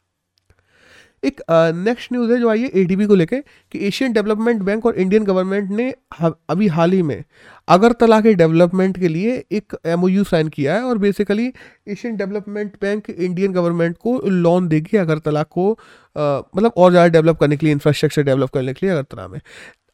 एक 1.22 1.40
नेक्स्ट 1.76 2.12
न्यूज़ 2.12 2.32
है 2.32 2.38
जो 2.40 2.48
आई 2.48 2.60
है 2.62 2.68
एडीबी 2.80 3.06
को 3.06 3.14
लेके 3.14 3.36
कि 3.72 3.78
एशियन 3.86 4.12
डेवलपमेंट 4.12 4.60
बैंक 4.62 4.84
और 4.86 4.96
इंडियन 4.96 5.24
गवर्नमेंट 5.24 5.70
ने 5.70 5.90
अभी 6.50 6.66
हाल 6.68 6.92
ही 6.92 7.00
में 7.02 7.24
अगरतला 7.68 8.20
के 8.20 8.34
डेवलपमेंट 8.34 8.98
के 8.98 9.08
लिए 9.08 9.32
एक 9.52 9.74
एमओयू 9.86 10.24
साइन 10.24 10.48
किया 10.48 10.74
है 10.74 10.82
और 10.82 10.98
basically 10.98 11.52
Asian 11.88 12.16
development 12.16 12.76
bank 12.82 13.10
Indian 13.10 13.52
government 13.52 13.96
को 13.98 14.18
लोन 14.28 14.68
देगी 14.68 14.96
अगरतला 14.96 15.42
को 15.42 15.70
मतलब 16.16 16.72
और 16.76 16.90
ज़्यादा 16.90 17.08
डेवलप 17.08 17.38
करने 17.40 17.56
के 17.56 17.66
लिए 17.66 17.72
इंफ्रास्ट्रक्चर 17.72 18.22
डेवलप 18.22 18.50
करने 18.50 18.74
के 18.74 18.86
लिए 18.86 18.94
अगरतला 18.94 19.28
में। 19.28 19.40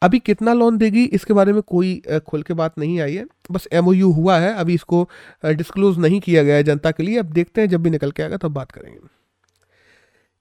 अभी 0.05 0.19
कितना 0.21 0.53
लोन 0.53 0.79
देगी, 0.79 1.05
इसके 1.05 1.35
बारे 1.35 1.53
में 1.53 1.61
कोई 1.63 2.21
खुल 2.27 2.43
के 2.43 2.55
बात 2.55 2.79
नहीं 2.79 3.01
आई 3.01 3.15
है। 3.15 3.25
बस 3.51 3.69
एमओयू 3.73 4.11
हुआ 4.13 4.39
है, 4.39 4.55
अभी 4.55 4.75
इसको 4.75 5.09
डिस्क्लोज 5.45 5.99
नहीं 5.99 6.21
किया 6.21 6.43
गया 6.43 6.57
है 6.57 6.63
जनता 6.65 6.91
के 6.91 7.03
लिए। 7.03 7.19
अब 7.19 7.33
देखते 7.33 7.61
हैं, 7.61 7.69
जब 7.69 7.83
भी 7.83 7.91
निकल 7.91 8.11
के 8.11 8.23
आएगा 8.23 8.37
तब 8.39 8.53
बात 8.53 8.73
करेंगे। 8.73 8.99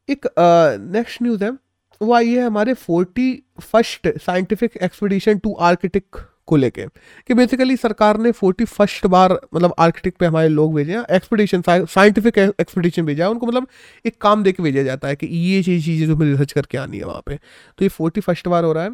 एक 0.10 0.27
नेक्स्ट 0.91 1.22
न्यूज़ 1.24 1.43
है। 1.43 1.51
वो 2.01 2.13
आई 2.13 2.29
है 2.29 2.46
हमारे 2.46 2.74
forty 2.75 3.32
first 3.62 4.08
scientific 4.20 4.77
expedition 4.77 5.38
to 5.38 5.53
Arctic 5.62 6.05
को 6.48 6.55
लेके, 6.55 6.86
कि 7.27 7.34
बेसिकली 7.34 7.75
सरकार 7.77 8.17
ने 8.20 8.32
फोर्टी 8.32 8.65
फ़र्स्ट 8.65 9.05
बार 9.08 9.34
मतलब 9.53 9.74
आर्किटिक 9.79 10.15
पे 10.20 10.25
हमारे 10.25 10.48
लोग 10.50 10.74
भेजे 10.75 10.93
हैं 10.93 11.03
एक्सपीडिशन 11.15 11.62
साइंटिफिक 11.67 12.38
एक्सपीडिशन 12.38 13.05
भेजा 13.05 13.25
है। 13.25 13.32
उनको 13.32 13.48
मतलब 13.48 13.67
एक 14.05 14.17
काम 14.22 14.43
दे 14.43 14.51
के 14.51 14.63
भेजा 14.63 14.84
जाता 14.84 15.08
है 15.08 15.15
कि 15.15 15.27
ये 15.27 15.62
चीज़ 15.63 15.86
चीज़ें 15.86 16.08
जो 16.08 16.17
रिसर्च 16.22 16.51
करके 16.51 16.77
आनी 16.77 16.98
है 16.98 17.05
वहाँ 17.05 17.22
पे। 17.25 17.36
तो 17.36 17.86
ये 17.86 17.89
फोर्टी 17.89 18.22
फ़र्स्ट 18.22 18.48
बार 18.48 18.63
हो 18.63 18.74
रहा 18.74 18.84
है। 18.84 18.91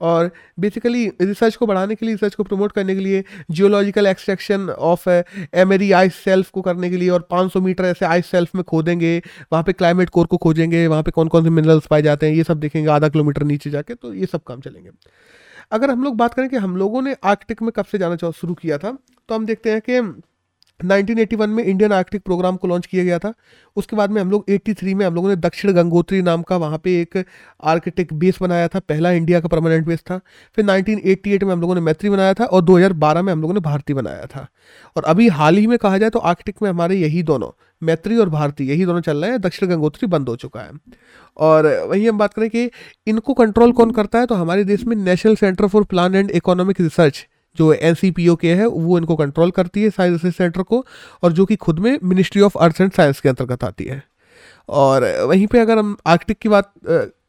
और 0.00 0.30
बेसिकली 0.60 1.06
रिसर्च 1.22 1.56
को 1.56 1.66
बढ़ाने 1.66 1.94
के 1.94 2.06
लिए 2.06 2.14
रिसर्च 2.14 2.34
को 2.34 2.44
प्रमोट 2.44 2.72
करने 2.72 2.94
के 2.94 3.00
लिए 3.00 3.24
geological 3.50 4.06
extraction 4.06 4.68
of 4.70 5.08
Amery 5.08 5.90
ice 5.92 6.14
shelf 6.14 6.50
को 6.50 6.62
करने 6.62 6.90
के 6.90 6.96
लिए 6.96 7.08
और 7.08 7.26
500 7.32 7.60
मीटर 7.60 7.84
ऐसे 7.84 8.06
आइस 8.06 8.26
सेल्फ 8.26 8.54
में 8.54 8.64
खोदेंगे, 8.64 9.16
वहाँ 9.52 9.62
पे 9.64 9.72
क्लाइमेट 9.72 10.10
कोर 10.10 10.26
को 10.26 10.36
खोजेंगे, 10.36 10.86
वहाँ 10.86 11.02
पे 11.02 11.10
कौन 11.10 11.28
कौन 11.28 11.44
से 11.44 11.50
मिनरल्स 11.50 11.86
पाए 11.86 12.02
जाते 12.02 12.26
हैं, 12.26 12.34
ये 12.34 12.44
सब 12.44 12.60
देखेंगे, 12.60 12.88
आधा 12.90 13.08
किलोमीटर 13.08 13.42
नीचे 13.44 13.70
जाके 13.70 13.94
तो 13.94 14.14
ये 14.14 14.26
सब 14.26 14.42
काम 14.42 14.60
चलेंगे। 14.60 14.90
अगर 15.72 15.90
हम 15.90 16.04
लोग 16.04 16.16
बात 16.16 16.34
करें 16.34 16.48
कि 16.48 16.56
हम 16.56 16.76
लोगों 16.76 17.02
ने 17.02 17.16
आर्कटिक 17.24 17.62
में 17.62 17.70
कब 17.76 17.84
से 17.84 17.98
जाना 17.98 18.30
शुरू 18.30 18.54
किया 18.54 18.78
था 18.78 18.96
तो 19.28 19.34
हम 19.34 19.46
देखते 19.46 19.72
हैं 19.72 19.80
कि 19.80 19.98
1981 20.84 21.48
में 21.48 21.64
इंडियन 21.64 21.92
आर्कटिक 21.92 22.22
प्रोग्राम 22.22 22.56
को 22.56 22.68
लॉन्च 22.68 22.86
किया 22.86 23.04
गया 23.04 23.18
था। 23.18 23.34
उसके 23.76 23.96
बाद 23.96 24.10
में 24.10 24.22
हम 24.22 24.30
लोग 24.30 24.44
83 24.48 24.94
में 24.94 25.06
हम 25.06 25.14
लोगों 25.14 25.28
ने 25.28 25.36
दक्षिण 25.36 25.72
गंगोत्री 25.72 26.22
नाम 26.22 26.42
का 26.42 26.56
वहाँ 26.56 26.78
पे 26.78 27.00
एक 27.00 27.24
आर्कटिक 27.64 28.12
बेस 28.12 28.38
बनाया 28.42 28.68
था। 28.68 28.78
पहला 28.78 29.10
इंडिया 29.10 29.40
का 29.40 29.48
परमानेंट 29.48 29.86
बेस 29.86 29.98
था। 29.98 30.20
फिर 30.56 30.64
1988 30.64 31.44
में 31.44 31.52
हम 31.52 31.60
लोगों 31.60 31.74
ने 31.74 31.80
मैत्री 31.80 32.10
बनाया 32.10 32.34
था 32.34 32.44
और 32.44 32.62
2012 32.62 33.22
में 33.22 33.32
हम 33.32 33.40
लोगों 33.40 33.54
ने 33.54 33.60
भारती 33.60 33.94
बनाया 33.94 34.26
था। 34.26 34.48
और 34.96 35.04
अभी 35.04 35.28
हाल 35.28 35.56
ही 35.56 35.66
में 35.66 35.78
कहा 35.78 35.98
जाए 35.98 36.10
तो 36.10 36.18
आर्कटिक 36.18 36.56
में 36.62 36.70
हमारे 36.70 36.96
यही 36.96 37.22
दोनों 37.22 37.50
मैत्री 37.82 38.16
और 38.16 38.28
भारती 38.28 38.64
यही 38.64 38.84
दोनों 38.84 39.00
चल 39.00 39.16
रहे 39.16 39.30
हैं। 39.30 39.40
दक्षिण 39.40 39.68
गंगोत्री 39.68 40.06
बंद 40.06 40.28
हो 40.28 40.36
चुका 40.36 40.60
है। 40.60 40.70
और 41.36 41.66
वही 41.88 42.06
हम 42.06 42.18
बात 42.18 42.34
करें 42.34 42.50
कि 42.50 42.70
इनको 43.06 43.34
कंट्रोल 43.34 43.72
कौन 43.72 43.90
करता 43.90 44.18
है? 44.18 44.26
तो 44.26 44.34
हमारे 44.34 44.64
देश 44.64 44.84
में 44.84 44.96
national 44.96 45.36
centre 45.36 45.66
for 45.66 45.84
plan 45.84 46.14
and 46.14 46.30
economic 46.30 46.80
research 46.80 47.26
जो 47.56 47.72
एनसीपीओ 47.72 48.36
के 48.36 48.54
है, 48.54 48.66
वो 48.66 48.98
इनको 48.98 49.16
कंट्रोल 49.16 49.50
करती 49.50 49.82
है 49.82 49.90
साइंस 49.90 50.12
रिसर्च 50.14 50.36
सेंटर 50.36 50.62
को 50.62 50.84
और 51.22 51.32
जो 51.32 51.44
कि 51.46 51.56
खुद 51.58 51.78
में 51.78 51.98
ministry 52.04 52.42
of 52.42 52.58
earth 52.58 52.80
and 52.80 52.92
science 52.92 53.20
के 53.20 53.28
अंतर्गत 53.28 53.64
आती 53.64 53.84
है। 53.84 54.02
और 54.68 55.04
वहीं 55.28 55.46
पे 55.46 55.58
अगर 55.58 55.78
हम 55.78 55.96
आर्कटिक 56.06 56.38
की 56.38 56.48
बात 56.48 56.72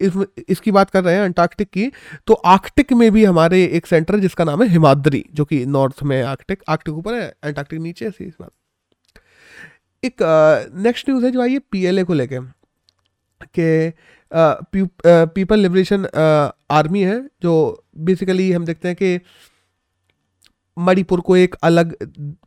इस, 0.02 0.14
इसकी 0.50 0.72
बात 0.72 0.90
कर 0.90 1.04
रहे 1.04 1.16
हैं 1.16 1.24
अंटार्कटिक 1.24 1.70
की 1.70 1.92
तो 2.28 2.34
आर्कटिक 2.34 2.94
में 2.94 3.12
भी 3.12 3.24
हमारे 3.26 3.64
एक 3.66 3.86
सेंटर 3.88 4.16
है 4.16 4.22
जिसका 4.22 4.44
नाम 4.44 4.64
है 4.64 4.70
हिमाद्री, 4.70 5.24
जो 5.34 5.46
कि 5.46 5.66
नॉर्थ 5.68 6.04
में 6.04 6.22
आर्कटिक 6.24 6.64
आर्कटिक 6.70 6.94
ऊपर 6.96 7.14
है 7.14 7.28
अंटार्कटिक 7.44 7.80
नीचे 7.80 8.06
है 8.06 8.12
इस 8.22 8.34
बात। 8.42 8.52
एक 10.04 10.22
नेक्स्ट 10.78 11.10
न्यूज़ 11.10 11.26
है 11.26 11.32
जो 11.32 11.42
आई 11.42 11.54
है 11.54 11.60
पीएलए 11.72 12.04
को 12.04 12.14
लेके, 12.14 12.40
के 13.54 13.94
पीपल 15.28 15.60
लिबरेशन 15.60 16.06
आर्मी 16.72 17.02
है, 17.02 17.20
जो 17.44 17.84
बेसिकली 18.00 18.52
हम 18.52 18.66
देखते 18.66 18.88
हैं 18.88 18.98
कि 18.98 19.18
मणिपुर 20.82 21.20
को 21.20 21.38
एक 21.38 21.56
अलग 21.64 21.96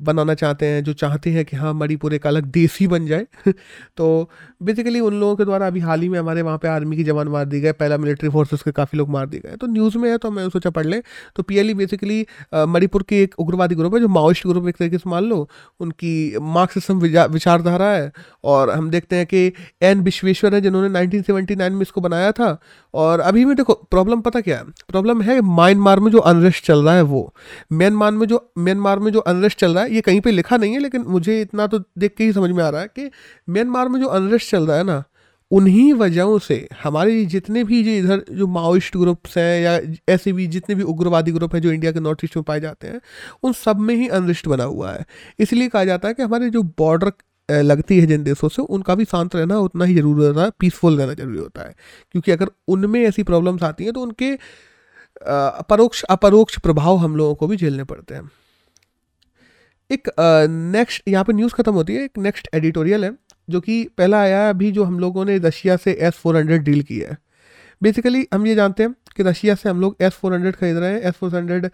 बनाना 0.02 0.34
चाहते 0.34 0.66
हैं, 0.66 0.84
जो 0.84 0.92
चाहते 0.92 1.30
हैं 1.30 1.44
कि 1.44 1.56
हाँ 1.56 1.74
मणिपुर 1.74 2.14
एक 2.14 2.26
अलग 2.26 2.52
ही 2.56 2.86
बन 2.86 3.06
जाए। 3.06 3.26
तो 3.96 4.30
बेसिकली 4.62 5.00
उन 5.00 5.20
लोगों 5.20 5.36
के 5.36 5.44
द्वारा 5.44 5.66
अभी 5.66 5.80
हाल 5.80 6.00
ही 6.00 6.08
में 6.08 6.18
हमारे 6.18 6.42
वहाँ 6.42 6.58
पे 6.58 6.68
आर्मी 6.68 6.96
की 6.96 7.04
जवान 7.04 7.28
मार 7.28 7.44
दिए 7.44 7.60
गए 7.60 7.72
पहला 7.72 7.96
मिलिट्री 7.96 8.28
फोर्सेस 8.28 8.62
के 8.62 8.72
काफ़ी 8.72 8.98
लोग 8.98 9.08
मार 9.08 9.26
दिए 9.26 9.40
गए। 9.40 9.56
तो 9.56 9.66
न्यूज़ 9.66 9.98
में 9.98 10.10
है 10.10 10.18
तो 10.18 10.30
मैं 10.30 10.48
सोचा 10.48 10.70
पढ़ 10.70 10.86
लें। 10.86 11.02
तो 11.36 11.42
पी 11.42 11.74
बेसिकली 11.74 12.26
मणिपुर 12.54 13.02
की 13.02 13.16
एक 13.16 13.34
उग्रवादी 13.38 13.74
ग्रुप 13.74 13.94
है, 13.94 14.00
जो 14.00 14.08
माओइस्ट 14.08 14.46
ग्रुप 14.46 14.68
एक 14.68 14.76
तरीके 14.76 14.98
से 14.98 15.10
मान 15.10 15.24
लो, 15.24 15.48
उनकी 15.80 16.38
मार्क्सिज्म 16.38 16.98
विचारधारा 17.32 17.86
है। 17.86 18.12
और 18.44 18.70
हम 18.70 18.90
देखते 18.90 19.16
हैं 19.16 19.26
कि 19.26 19.52
एन 19.82 20.00
विश्वेश्वर 20.00 20.54
है, 20.54 20.60
जिन्होंने 20.60 20.88
नाइनटीन 20.88 21.24
में 21.60 21.82
इसको 21.82 22.00
बनाया 22.00 22.32
था। 22.32 22.58
और 22.94 23.20
अभी 23.20 23.44
भी 23.44 23.54
देखो 23.54 23.74
प्रॉब्लम 23.74 24.20
पता 24.20 24.40
क्या 24.40 24.56
है? 24.58 24.64
प्रॉब्लम 24.64 25.22
है 25.22 25.40
म्यांमार 25.40 26.00
में 26.00 26.10
जो 26.10 26.18
अनरेस्ट 26.18 26.66
चल 26.66 26.78
रहा 26.78 26.94
है 26.94 27.02
वो। 27.02 27.34
म्यांमार 27.72 28.12
में 28.12 28.23
जो 28.26 28.52
म्यांमार 28.58 28.98
में 28.98 29.10
जो 29.12 29.20
अनरेस्ट 29.20 29.58
चल 29.58 29.74
रहा 29.74 29.84
है, 29.84 29.94
ये 29.94 30.00
कहीं 30.00 30.20
पे 30.20 30.30
लिखा 30.30 30.56
नहीं 30.56 30.72
है, 30.72 30.78
लेकिन 30.78 31.02
मुझे 31.08 31.40
इतना 31.40 31.66
तो 31.66 31.78
देख 31.98 32.14
के 32.18 32.24
ही 32.24 32.32
समझ 32.32 32.50
में 32.50 32.62
आ 32.64 32.68
रहा 32.68 32.80
है 32.80 32.88
कि 32.88 33.10
म्यांमार 33.50 33.88
में 33.88 34.00
जो 34.00 34.06
अनरेस्ट 34.08 34.50
चल 34.50 34.66
रहा 34.66 34.76
है 34.76 34.84
ना, 34.84 35.02
उन्हीं 35.50 35.92
वजहों 35.94 36.38
से 36.38 36.56
हमारे 36.82 37.24
जितने 37.26 37.62
भी 37.64 37.82
जो 37.84 37.90
इधर 37.92 38.24
जो 38.30 38.46
माओइस्ट 38.46 38.96
ग्रुप्स 38.96 39.36
हैं 39.38 39.60
या 39.60 39.78
ऐसे 40.08 40.32
भी 40.32 40.46
जितने 40.46 40.74
भी 40.74 40.82
उग्रवादी 40.82 41.32
ग्रुप 41.32 41.54
हैं 41.54 41.60
जो 41.62 41.72
इंडिया 41.72 41.92
के 41.92 42.00
नॉर्थ 42.00 42.24
ईस्ट 42.24 42.36
में 42.36 42.42
पाए 42.44 42.60
जाते 42.60 42.86
हैं, 42.86 43.00
उन 43.42 43.52
सब 43.54 43.80
में 43.80 43.94
ही 43.94 44.08
अनरिस्ट 44.08 44.48
बना 44.48 44.64
हुआ 44.64 44.92
है। 44.92 45.04
इसलिए 45.38 45.68
कहा 45.68 45.84
जाता 45.84 46.08
है 46.08 46.14
कि 46.14 46.22
हमारे 46.22 46.50
जो 46.50 46.62
बॉर्डर 46.78 47.12
लगती 47.50 47.98
है 48.00 48.06
जिन 48.06 48.22
देशों 48.24 48.48
से, 48.48 48.62
उनका 48.62 48.94
भी 48.94 49.04
शांत 49.04 49.36
रहना 49.36 49.58
उतना 49.58 49.84
ही 49.84 49.94
ज़रूरी 49.94 50.26
होता 50.26 50.42
है 50.42 50.50
पीसफुल 50.60 50.96
रहना 50.98 51.14
ज़रूरी 51.14 51.38
होता 51.38 51.62
है। 51.62 51.74
क्योंकि 52.12 52.32
अगर 52.32 52.50
उनमें 52.68 53.00
ऐसी 53.02 53.22
प्रॉब्लम्स 53.22 53.62
आती 53.62 53.84
हैं 53.84 53.92
तो 53.92 54.00
उनके 54.00 54.32
परोक्ष 55.21 56.02
अपरोक्ष 56.04 56.59
प्रभाव 56.59 56.97
हम 56.97 57.16
लोगों 57.16 57.35
को 57.35 57.47
भी 57.47 57.56
झेलने 57.56 57.85
पड़ते 57.85 58.14
हैं। 58.14 58.30
एक 59.90 60.09
नेक्स्ट 60.49 61.09
यहाँ 61.09 61.25
पे 61.25 61.33
न्यूज़ 61.33 61.54
खत्म 61.54 61.73
होती 61.75 61.94
है, 61.94 62.04
एक 62.04 62.18
नेक्स्ट 62.18 62.49
एडिटोरियल 62.54 63.04
है, 63.04 63.12
जो 63.49 63.61
कि 63.61 63.83
पहला 63.99 64.21
आया 64.21 64.42
है 64.42 64.50
अभी 64.50 64.71
जो 64.73 64.85
हम 64.85 64.99
लोगों 65.00 65.25
ने 65.25 65.37
रशिया 65.38 65.76
से 65.76 65.92
एस 66.00 66.14
फोर 66.14 66.37
हंड्रेड 66.37 66.62
डील 66.64 66.83
की 66.83 66.99
है। 66.99 67.16
बेसिकली 67.83 68.26
हम 68.35 68.47
ये 68.47 68.54
जानते 68.54 68.83
हैं 68.83 68.94
कि 69.16 69.23
रशिया 69.23 69.54
से 69.54 69.68
हम 69.68 69.80
लोग 69.80 69.97
एस 70.02 70.12
फोर 70.12 70.33
हंड्रेड 70.35 70.56
खरीद 70.56 70.76
रहे 70.76 70.92
हैं। 70.92 71.00
S 71.00 71.14
four 71.14 71.35
hundred 71.35 71.68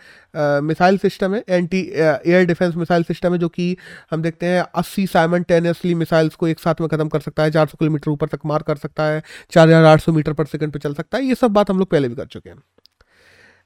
missile 0.65 0.99
system 0.99 1.35
है 1.35 1.43
anti 1.49 1.81
air 1.91 2.45
defence 2.47 2.75
missile 2.77 3.03
system 3.05 3.33
है, 3.33 3.39
जो 3.39 3.49
कि 3.49 3.77
हम 4.11 4.23
देखते 4.23 4.47
हैं 4.47 4.65
अस्सी 4.75 5.07
साइमल्टेनियसली 5.07 5.95
मिसाइल्स 5.95 6.35
को 6.35 6.49
एक 6.49 6.61
साथ 6.61 6.81
में 6.81 6.89
ख़त्म 6.89 7.09
कर 7.09 7.21
सकता 7.21 7.43
है, 7.43 7.51
चार 7.51 7.67
सौ 7.67 7.77
किलोमीटर 7.79 8.11
ऊपर 8.11 8.29
तक 8.29 8.47
मार 8.47 8.63
कर 8.63 8.77
सकता 8.77 9.05
है, 9.05 9.23
चार 9.53 9.69
हज़ार 9.69 9.85
आठ 9.85 10.01
सौ 10.01 10.13
मीटर 10.13 10.33
पर 10.33 10.47
सेकंड 10.47 10.73
पर 10.73 10.79
चल 10.79 10.95
सकता 10.95 11.19
है। 11.19 11.25
ये 11.25 11.35
सब 11.35 11.53
बात 11.53 11.71
हम 11.71 11.79
लोग 11.79 11.91
पहले 11.91 12.09
भी 12.09 12.15
कर 12.15 12.27
चुके 12.27 12.51
हैं। 12.51 12.57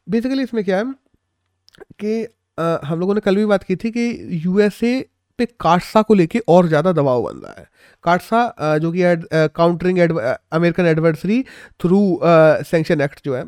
बेसिकली 0.07 0.43
इसमें 0.43 0.65
क्या 0.65 0.79
है 0.79 0.85
कि 2.03 2.87
हम 2.87 3.01
लोगों 3.01 3.15
ने 3.15 3.21
कल 3.21 3.37
भी 3.37 3.45
बात 3.47 3.63
की 3.65 3.77
थी 3.77 3.91
कि 3.91 4.07
यूएसए 4.45 5.01
पे 5.39 5.47
काटसा 5.61 6.03
को 6.03 6.15
लेके 6.15 6.39
और 6.49 6.67
ज़्यादा 6.69 6.93
दबाव 6.93 7.23
बन 7.23 7.39
रहा 7.39 7.55
है। 7.59 7.67
काटसा 8.05 8.77
जो 8.79 8.93
कि 8.93 9.03
add 9.03 9.25
countering 9.33 9.99
American 9.99 10.87
adversary 10.87 11.43
through 11.81 12.01
sanction 12.23 13.01
act 13.01 13.21
जो 13.25 13.35
है 13.37 13.45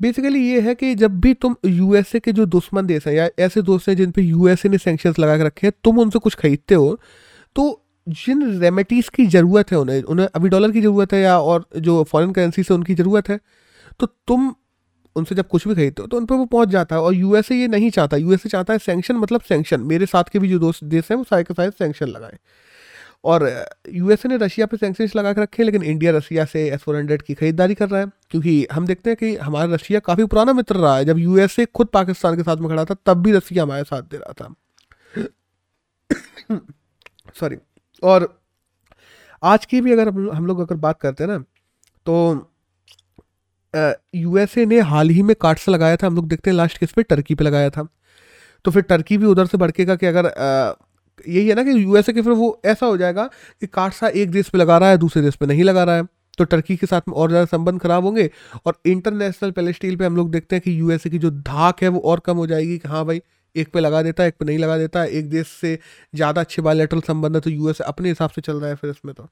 बेसिकली 0.00 0.40
ये 0.48 0.60
है 0.60 0.74
कि 0.74 0.94
जब 0.94 1.20
भी 1.20 1.32
तुम 1.34 1.54
यूएसए 1.66 2.20
के 2.20 2.32
जो 2.32 2.46
दुश्मन 2.46 2.86
देश 2.86 3.06
हैं 3.06 3.14
या 3.14 3.28
ऐसे 3.38 3.62
दोस्त 3.62 3.88
हैं 3.88 3.96
जिन 3.96 4.10
पे 4.10 4.22
यूएसए 4.22 4.68
ने 4.68 4.78
सेंक्शंस 4.78 5.18
लगा 5.18 5.36
के 5.36 5.44
रखे 5.44 5.66
हैं, 5.66 5.72
तुम 5.84 5.98
उनसे 5.98 6.18
कुछ 6.18 6.34
खरीदते 6.34 6.74
हो 6.74 6.98
तो 7.56 7.78
जिन 8.06 8.42
रेमेडीज़ 8.60 9.10
की 9.14 9.26
ज़रूरत 9.26 9.72
है 9.72 9.78
उन्हें 9.78 10.02
उन्हें 10.04 10.26
अभी 10.34 10.48
डॉलर 10.48 10.70
की 10.72 10.80
ज़रूरत 10.80 11.12
है 11.12 11.20
या 11.20 11.38
और 11.40 11.66
जो 11.78 12.02
फॉरेन 12.04 12.32
करेंसी 12.32 12.62
से 12.62 12.74
उनकी 12.74 12.94
ज़रूरत 12.94 13.28
है 13.28 13.38
तो 14.00 14.06
तुम 14.26 14.52
उनसे 15.16 15.34
जब 15.34 15.48
कुछ 15.48 15.68
भी 15.68 15.74
खरीदते 15.74 16.02
हो 16.02 16.08
तो 16.08 16.16
उन 16.16 16.26
पर 16.26 16.34
वो 16.34 16.44
पहुँच 16.44 16.68
जाता 16.68 16.96
है 16.96 17.02
और 17.02 17.14
यूएसए 17.14 17.54
ये 17.54 17.68
नहीं 17.68 17.90
चाहता। 17.90 18.16
यूएसए 18.16 18.48
चाहता 18.48 18.72
है 18.72 18.78
सेंक्शन 18.78 19.16
मतलब 19.16 19.40
सेंक्शन 19.40 19.80
मेरे 19.80 20.06
साथ 20.06 20.24
के 20.24 20.38
भी 20.38 20.48
जो 20.48 20.58
दोस्त 20.58 20.84
देश 20.84 21.10
हैं, 21.10 21.18
वो 21.18 21.24
सारे 21.24 21.42
के 21.44 21.54
सारे 21.54 21.70
सेंक्शन 21.70 22.06
लगाए। 22.06 22.38
और 23.24 23.68
यूएसए 23.88 24.28
ने 24.28 24.36
रशिया 24.36 24.66
पे 24.66 24.76
सेंक्शन 24.76 25.08
लगा 25.16 25.32
के 25.32 25.42
रखे 25.42 25.62
हैं, 25.62 25.66
लेकिन 25.66 25.82
इंडिया 25.82 26.12
रशिया 26.12 26.44
से 26.44 26.70
एस 26.70 26.80
फोर 26.80 26.96
हंड्रेड 26.96 27.22
की 27.22 27.34
खरीदारी 27.34 27.74
कर 27.74 27.88
रहा 27.88 28.00
है। 28.00 28.06
क्योंकि 28.30 28.66
हम 28.72 28.86
देखते 28.86 29.10
हैं 29.10 29.16
कि 29.16 29.36
हमारा 29.36 29.74
रशिया 29.74 30.00
काफ़ी 30.00 30.24
पुराना 30.24 30.52
मित्र 30.52 30.76
रहा 30.76 30.96
है। 30.96 31.04
जब 31.04 31.18
यूएसए 31.18 31.66
खुद 31.66 31.86
पाकिस्तान 31.86 32.36
के 32.36 32.42
साथ 32.42 32.56
में 32.56 32.68
खड़ा 32.70 32.84
था, 32.84 32.96
तब 33.06 33.22
भी 33.22 33.32
रशिया 33.32 33.62
हमारे 33.62 33.84
साथ 33.84 34.02
दे 34.02 34.16
रहा 34.16 34.32
था। 34.32 34.54
सॉरी 37.40 37.56
और, 38.02 38.42
आज 39.44 39.66
की 39.66 39.80
भी 39.80 39.92
अगर 39.92 40.08
हम 40.08 40.46
लोग 40.46 40.60
अगर 40.60 40.76
बात 40.76 41.00
करते 41.00 41.24
हैं 41.24 41.30
ना 41.30 41.38
तो 42.06 42.48
यूएसए 43.74 44.64
ने 44.66 44.80
हाल 44.82 45.10
ही 45.10 45.22
में 45.22 45.34
कार्ड्स 45.40 45.68
लगाया 45.68 45.96
था। 45.96 46.06
हम 46.06 46.16
लोग 46.16 46.28
देखते 46.28 46.50
हैं 46.50 46.56
लास्ट 46.56 46.78
किस 46.78 46.92
पे 46.92 47.02
टर्की 47.04 47.34
पे 47.34 47.44
लगाया 47.44 47.70
था। 47.70 47.86
तो 48.64 48.70
फिर 48.70 48.82
टर्की 48.84 49.18
भी 49.18 49.26
उधर 49.26 49.46
से 49.46 49.58
भड़केगा 49.58 49.96
कि 49.96 50.06
अगर 50.06 50.32
यही 51.24 51.48
है 51.48 51.54
ना 51.54 51.62
कि 51.64 51.70
यूएसए 51.72 52.12
के 52.12 52.22
फिर 52.22 52.32
वो 52.34 52.60
ऐसा 52.66 52.86
हो 52.86 52.96
जाएगा 52.96 53.26
कि 53.60 53.66
कार्डसा 53.68 54.08
एक 54.08 54.30
देश 54.30 54.48
पे 54.48 54.58
लगा 54.58 54.78
रहा 54.78 54.88
है, 54.88 54.98
दूसरे 54.98 55.22
देश 55.22 55.34
पे 55.36 55.46
नहीं 55.46 55.64
लगा 55.64 55.84
रहा 55.84 55.96
है। 55.96 56.04
तो 56.38 56.44
टर्की 56.44 56.76
के 56.76 56.86
साथ 56.86 57.08
में 57.08 57.14
और 57.14 57.28
ज़्यादा 57.28 57.44
संबंध 57.46 57.80
खराब 57.80 58.04
होंगे 58.04 58.30
और 58.66 58.78
इंटरनेशनल 58.86 59.50
पैलेस्टील 59.50 59.96
पे 59.96 60.04
हम 60.04 60.16
लोग 60.16 60.30
देखते 60.30 60.56
हैं 60.56 60.62
कि 60.64 60.78
यूएसए 60.80 61.10
की 61.10 61.18
जो 61.18 61.30
धाक 61.30 61.82
है 61.82 61.88
वो 61.88 62.00
और 62.02 62.20
कम 62.26 62.36
हो 62.36 62.46
जाएगी 62.46 62.78
कि 62.78 62.88
हाँ 62.88 63.04
भाई, 63.06 63.20
एक 63.54 63.72
पे 63.72 63.80
लगा 63.80 64.02
देता 64.02 64.22
है, 64.22 64.28
एक 64.28 64.34
पे 64.38 64.44
नहीं 64.44 64.58
लगा 64.58 64.76
देता 64.78 65.04
एक 65.04 65.28
देश 65.30 65.48
से 65.50 65.78
ज़्यादा 66.14 66.40
अच्छे 66.40 66.62
बायोलेटरल 66.62 67.00
संबंध 67.00 67.34
है 67.34 67.40
तो 67.40 67.50
यूएस 67.50 67.80
अपने 67.82 68.08
हिसाब 68.08 68.30
से 68.30 68.40
चल 68.40 68.56
रहा 68.56 68.68
है 68.70 68.76
फिर 68.76 68.90
इसमें 68.90 69.14
तो। 69.14 69.28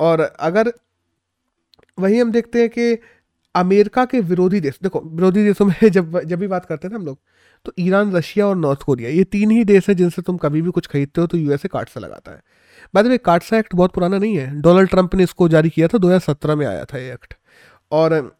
और 0.00 0.20
अगर 0.20 0.72
वही 1.98 2.18
हम 2.18 2.30
देखते 2.32 2.60
हैं 2.60 2.68
कि 2.70 2.92
अमेरिका 3.56 4.04
के 4.04 4.20
विरोधी 4.20 4.60
देश, 4.60 4.78
देखो, 4.82 5.00
विरोधी 5.00 5.44
देशों 5.44 5.66
में 5.66 5.74
जब 5.90 6.20
जब 6.20 6.38
भी 6.38 6.46
बात 6.46 6.64
करते 6.66 6.88
हैं 6.88 6.92
ना 6.92 6.98
हम 6.98 7.06
लोग 7.06 7.18
तो 7.64 7.72
ईरान, 7.78 8.12
रशिया 8.12 8.46
और 8.46 8.56
नॉर्थ 8.56 8.82
कोरिया, 8.82 9.10
ये 9.10 9.24
तीन 9.24 9.50
ही 9.50 9.64
देश 9.64 9.88
है 9.88 9.94
जिनसे 9.94 10.22
तुम 10.22 10.36
कभी 10.36 10.62
भी 10.62 10.70
कुछ 10.70 10.86
खरीदते 10.86 11.20
हो 11.20 11.26
तो 11.26 11.36
यूएसए 11.36 11.68
कार्डसा 11.68 12.00
लगाता 12.00 12.32
है। 12.32 12.42
बाद 12.94 13.06
में 13.06 13.18
कार्डसा 13.18 13.58
एक्ट 13.58 13.74
बहुत 13.74 13.92
पुराना 13.92 14.18
नहीं 14.18 14.36
है। 14.36 14.60
डोनाल्ड 14.60 14.90
ट्रंप 14.90 15.14
ने 15.14 15.22
इसको 15.22 15.48
जारी 15.48 15.70
किया 15.70 15.88
था 15.88 15.98
2017 15.98 16.56
में 16.56 16.66
आया 16.66 16.84
था 16.84 16.98
ये 16.98 17.12
एक्ट। 17.12 17.34
और 17.92 18.36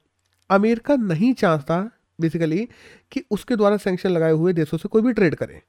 अमेरिका 0.50 0.96
नहीं 0.96 1.34
चाहता 1.34 1.90
बेसिकली 2.20 2.68
कि 3.12 3.24
उसके 3.30 3.56
द्वारा 3.56 3.76
सेंक्शन 3.76 4.10
लगाए 4.10 4.32
हुए 4.32 4.52
देशों 4.52 4.78
से 4.78 4.88
कोई 4.88 5.02
भी 5.02 5.12
ट्रेड 5.12 5.34
करे। 5.34 5.62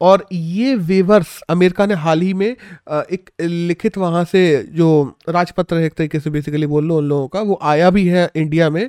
और 0.00 0.26
ये 0.32 0.74
वेवर्स 0.74 1.40
अमेरिका 1.50 1.86
ने 1.86 1.94
हाल 1.94 2.20
ही 2.20 2.34
में 2.34 2.46
एक 2.48 3.30
लिखित 3.40 3.98
वहाँ 3.98 4.24
से 4.24 4.62
जो 4.72 5.16
राजपत्र 5.28 5.76
है 5.76 5.86
एक 5.86 5.94
तरीके 5.94 6.20
से 6.20 6.30
बेसिकली 6.30 6.66
बोल 6.66 6.84
लो 6.86 6.98
उन 6.98 7.08
लोगों 7.08 7.28
का, 7.28 7.40
वो 7.40 7.58
आया 7.62 7.90
भी 7.90 8.06
है 8.06 8.30
इंडिया 8.36 8.70
में, 8.70 8.88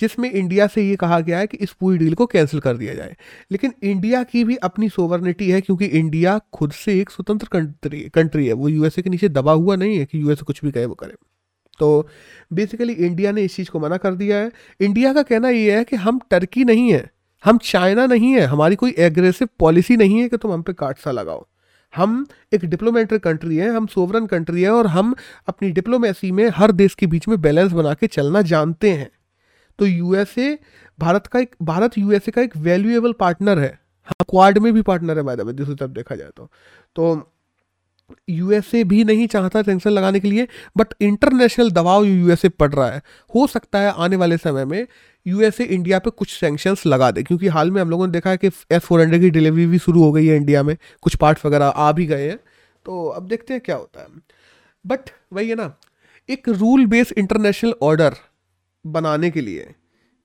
जिसमें 0.00 0.30
इंडिया 0.30 0.66
से 0.66 0.82
ये 0.88 0.96
कहा 0.96 1.20
गया 1.20 1.38
है 1.38 1.46
कि 1.46 1.56
इस 1.56 1.72
पूरी 1.72 1.98
डील 1.98 2.14
को 2.14 2.26
कैंसिल 2.26 2.60
कर 2.60 2.76
दिया 2.76 2.94
जाए। 2.94 3.16
लेकिन 3.50 3.72
इंडिया 3.82 4.22
की 4.22 4.44
भी 4.44 4.56
अपनी 4.56 4.88
सोवर्निटी 4.88 5.50
है 5.50 5.60
क्योंकि 5.60 5.84
इंडिया 5.84 6.38
खुद 6.52 6.72
से 6.72 7.00
एक 7.00 7.10
स्वतंत्र 7.10 7.48
कंट्री 7.52 8.00
कंट्री 8.14 8.46
है। 8.46 8.52
वो 8.52 8.68
यूएसए 8.68 9.02
के 9.02 9.10
नीचे 9.10 9.28
दबा 9.28 9.52
हुआ 9.52 9.76
नहीं 9.76 9.98
है 9.98 10.04
कि 10.04 10.22
यूएसए 10.22 10.44
कुछ 10.46 10.64
भी 10.64 10.70
कहे 10.70 10.86
वो 10.86 10.94
करे। 10.94 11.14
तो 11.78 12.08
बेसिकली 12.52 12.92
इंडिया 12.92 13.32
ने 13.32 13.42
इस 13.42 13.56
चीज़ 13.56 13.70
को 13.70 13.80
मना 13.80 13.96
कर 13.96 14.14
दिया 14.14 14.36
है। 14.36 14.50
इंडिया 14.80 15.12
का 15.12 15.22
कहना 15.22 15.48
ये 15.48 15.76
है 15.76 15.84
कि 15.84 15.96
हम 15.96 16.20
टर्की 16.30 16.64
नहीं 16.64 16.92
है। 16.92 17.10
हम 17.44 17.58
चाइना 17.58 18.06
नहीं 18.06 18.32
है, 18.32 18.40
हमारी 18.40 18.76
कोई 18.76 18.94
एग्रेसिव 18.98 19.48
पॉलिसी 19.58 19.96
नहीं 19.96 20.18
है 20.18 20.28
कि 20.28 20.36
तुम 20.36 20.52
हम 20.52 20.62
पे 20.62 20.72
काटसा 20.72 21.10
लगाओ। 21.10 21.46
हम 21.94 22.26
एक 22.52 22.64
डिप्लोमेट्री 22.64 23.18
कंट्री 23.18 23.56
है, 23.56 23.70
हम 23.76 23.86
सोवरन 23.86 24.26
कंट्री 24.26 24.62
है 24.62 24.70
और 24.70 24.86
हम 24.86 25.14
अपनी 25.48 25.70
डिप्लोमेसी 25.70 26.32
में 26.32 26.48
हर 26.48 26.72
देश 26.72 26.94
के 26.94 27.06
बीच 27.06 27.28
में 27.28 27.40
बैलेंस 27.40 27.72
बना 27.72 27.94
के 27.94 28.06
चलना 28.06 28.42
जानते 28.42 28.90
हैं। 28.90 29.10
तो 29.78 29.86
यूएसए 29.86 30.58
भारत 30.98 31.26
का 31.26 31.38
एक, 31.38 31.56
भारत 31.62 31.98
यूएसए 31.98 32.30
का 32.30 32.42
एक 32.42 32.56
वैल्यूएबल 32.56 33.12
पार्टनर 33.12 33.58
है। 33.58 33.80
हमको 34.08 34.24
क्वाड 34.30 34.58
में 34.58 34.72
भी 34.72 34.82
पार्टनर 34.82 35.16
है 35.16 35.22
बाय 35.22 35.36
दूसरी 35.36 35.74
तरफ़ 35.74 35.90
देखा 35.90 36.14
जाए 36.14 36.30
तो। 36.36 36.50
तो 36.96 37.32
यूएसए 38.30 38.84
भी 38.84 39.04
नहीं 39.04 39.26
चाहता 39.26 39.62
टेंशन 39.62 39.90
लगाने 39.90 40.20
के 40.20 40.28
लिए 40.28 40.48
बट 40.76 40.94
इंटरनेशनल 41.00 41.70
दबाव 41.70 42.04
यूएसए 42.04 42.48
पड़ 42.48 42.72
रहा 42.72 42.90
है। 42.90 43.02
हो 43.34 43.46
सकता 43.46 43.78
है 43.78 43.92
आने 43.96 44.16
वाले 44.16 44.36
समय 44.36 44.64
में 44.64 44.86
यूएसए 45.26 45.64
इंडिया 45.64 45.98
पे 45.98 46.10
कुछ 46.10 46.32
सेंक्शंस 46.32 46.84
लगा 46.86 47.10
दे, 47.10 47.22
क्योंकि 47.22 47.46
हाल 47.48 47.70
में 47.70 47.80
हम 47.82 47.90
लोगों 47.90 48.06
ने 48.06 48.12
देखा 48.12 48.30
है 48.30 48.36
कि 48.36 48.46
एस 48.46 48.82
फोर 48.82 49.00
हंड्रेड 49.00 49.20
की 49.20 49.30
डिलीवरी 49.30 49.66
भी 49.66 49.78
शुरू 49.78 50.02
हो 50.02 50.12
गई 50.12 50.26
है 50.26 50.36
इंडिया 50.36 50.62
में, 50.62 50.76
कुछ 51.02 51.16
पार्ट्स 51.16 51.46
वगैरह 51.46 51.66
आ 51.66 51.90
भी 51.92 52.06
गए 52.06 52.28
हैं। 52.28 52.38
तो 52.86 53.06
अब 53.08 53.26
देखते 53.28 53.54
हैं 53.54 53.62
क्या 53.62 53.76
होता 53.76 54.00
है। 54.00 54.06
बट 54.84 55.10
वही 55.32 55.48
है 55.48 55.54
ना, 55.54 55.74
एक 56.28 56.48
रूल 56.48 56.86
बेस्ड 56.86 57.18
इंटरनेशनल 57.18 57.74
ऑर्डर 57.82 58.14
बनाने 58.84 59.30
के 59.30 59.40
लिए 59.40 59.74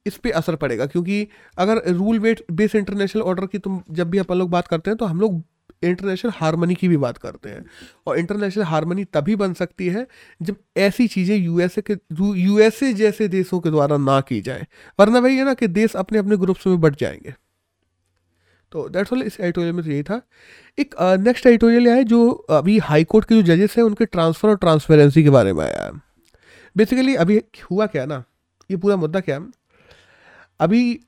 इस 0.06 0.18
पे 0.18 0.32
असर 0.32 0.56
पड़ेगा, 0.56 0.86
क्योंकि 0.86 1.28
अगर 1.58 1.82
रूल 1.90 2.20
बेस्ड 2.20 2.76
इंटरनेशनल 2.76 3.22
ऑर्डर 3.22 3.46
की 3.46 3.58
तुम, 3.58 3.82
जब 3.92 4.10
भी 4.10 4.18
अपन 4.18 4.38
लोग 4.38 4.50
बात 4.50 4.68
करते 4.68 4.90
हैं 4.90 4.98
तो 4.98 5.06
हम 5.06 5.20
लोग 5.20 5.44
इंटरनेशनल 5.84 6.32
हारमोनी 6.36 6.76
की 6.76 6.88
भी 6.88 6.98
बात 6.98 7.18
करते 7.18 7.50
हैं। 7.50 7.64
और 8.08 8.18
इंटरनेशनल 8.20 8.64
हारमोनी 8.64 9.04
तभी 9.06 9.36
बन 9.36 9.54
सकती 9.54 9.88
है 9.88 10.06
जब 10.42 10.56
ऐसी 10.78 11.08
चीज़ें 11.08 11.36
यूएसए 11.38 11.82
के 11.82 11.98
यूएसए 12.42 12.94
जैसे 12.94 13.28
देशों 13.28 13.60
के 13.60 13.70
द्वारा 13.70 13.98
ना 13.98 14.20
की 14.22 14.42
जाए। 14.42 14.66
वरना 15.00 15.20
वही 15.20 15.38
है 15.38 15.46
ना 15.46 15.54
कि 15.54 15.68
देश 15.70 15.96
अपने 15.96 16.20
अपने 16.20 16.38
ग्रुप्स 16.38 16.68
में 16.68 16.80
बढ़ 16.82 16.96
जाएँगे। 16.96 17.34
तो 18.72 18.88
दैट्स 18.90 19.14
ऑल 19.14 19.22
इस 19.22 19.40
एडिटोरियल 19.40 19.74
में 19.74 19.84
तो 19.86 19.92
यही 19.92 20.04
था। 20.04 20.22
एक 20.78 20.96
नेक्स्ट 21.20 21.46
एडिटोरियल 21.46 21.88
है 21.88 22.04
जो 22.04 22.30
अभी 22.30 22.78
हाई 22.80 23.04
कोर्ट 23.04 23.26
के 23.26 23.36
जो 23.36 23.42
जजेस 23.46 23.76
हैं, 23.78 23.84
उनके 23.84 24.06
ट्रांसफ़र 24.06 24.50
और 24.50 24.58
ट्रांसपेरेंसी 24.58 25.24
के 25.24 25.30
बारे 25.30 25.54
में 25.54 25.64
आया 25.66 25.84
है। 25.84 25.92
बेसिकली 26.76 27.16
अभी 27.16 27.42
हुआ 27.72 27.86
क्या 27.86 28.06
ना? 28.06 28.24
ये 28.70 28.78
पूरा 28.78 28.96
मुद्दा 28.96 29.20
क्या 29.20 29.40
अभी 30.60 31.00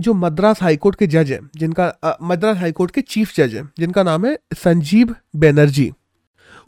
जो 0.00 0.14
मद्रास 0.14 0.62
हाईकोर्ट 0.62 0.96
के 0.96 1.06
जज 1.06 1.32
हैं, 1.32 1.50
जिनका 1.56 2.18
मद्रास 2.22 2.56
हाईकोर्ट 2.56 2.90
के 2.90 3.00
चीफ 3.00 3.34
जज 3.36 3.54
हैं, 3.54 3.70
जिनका 3.78 4.02
नाम 4.02 4.26
है 4.26 4.38
संजीव 4.54 5.14
बैनर्जी। 5.36 5.92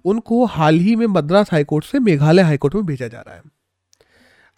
उनको 0.04 0.44
हाल 0.44 0.74
ही 0.74 0.96
में 0.96 1.06
मद्रास 1.06 1.52
हाईकोर्ट 1.52 1.84
से 1.84 1.98
मेघालय 1.98 2.42
हाईकोर्ट 2.42 2.74
में 2.74 2.86
भेजा 2.86 3.08
जा 3.08 3.20
रहा 3.20 3.34
है। 3.34 3.42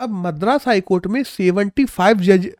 अब 0.00 0.10
मद्रास 0.10 0.66
हाईकोर्ट 0.66 1.06
में 1.06 1.22
75 1.22 2.20
जज, 2.20 2.50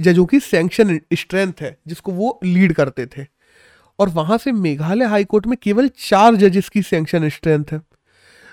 जजों 0.00 0.26
की 0.26 0.40
सैंक्शन 0.40 1.00
स्ट्रेंथ 1.12 1.52
है, 1.60 1.78
जिसको 1.86 2.12
वो 2.12 2.40
लीड 2.44 2.72
करते 2.72 3.06
थे। 3.06 3.26
और 3.98 4.08
वहाँ 4.08 4.38
से 4.38 4.52
मेघालय 4.52 5.04
हाईकोर्ट 5.04 5.46
में 5.46 5.56
केवल 5.62 5.90
चार 5.98 6.36
जजेस 6.36 6.68
की 6.68 6.82
सैंक्शन 6.82 7.28
स्ट्रेंथ 7.28 7.64
है। 7.72 7.80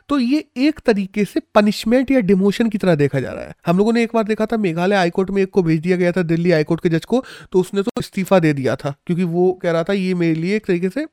तो 0.10 0.20
ये 0.20 0.44
एक 0.58 0.80
तरीके 0.80 1.26
से 1.26 1.40
पनिशमेंट 1.56 2.12
या 2.12 2.20
डिमोशन 2.22 2.70
की 2.70 2.78
तरह 2.78 2.96
देखा 2.96 3.20
जा 3.20 3.32
रहा 3.32 3.44
है। 3.44 3.56
हम 3.68 3.78
लोगों 3.78 3.94
ने 3.94 4.04
एक 4.04 4.12
बार 4.14 4.24
देखा 4.24 4.46
था, 4.46 4.58
मेघालय 4.58 4.96
हाईकोर्ट 4.96 5.30
में 5.30 5.42
एक 5.42 5.50
को 5.52 5.64
भेज 5.64 5.80
दिया 5.82 5.98
गया 5.98 6.12
था, 6.12 6.22
दिल्ली 6.24 6.52
हाईकोर्ट 6.52 6.82
के 6.82 6.90
जज 6.90 7.06
को 7.06 7.24
तो 7.52 7.60
उसने 7.60 7.84
तो 7.84 7.92
इस्तीफा 8.00 8.40
दे 8.40 8.54
दिया 8.54 8.76
था, 8.76 8.94
क्योंकि 9.06 9.24
वो 9.26 9.52
कह 9.54 9.72
रहा 9.72 9.84
था, 9.84 9.94
ये 9.94 10.14
मेरे 10.16 10.36
लिए 10.36 10.56
एक 10.56 10.66
तरीके 10.66 10.90
से 10.90 11.08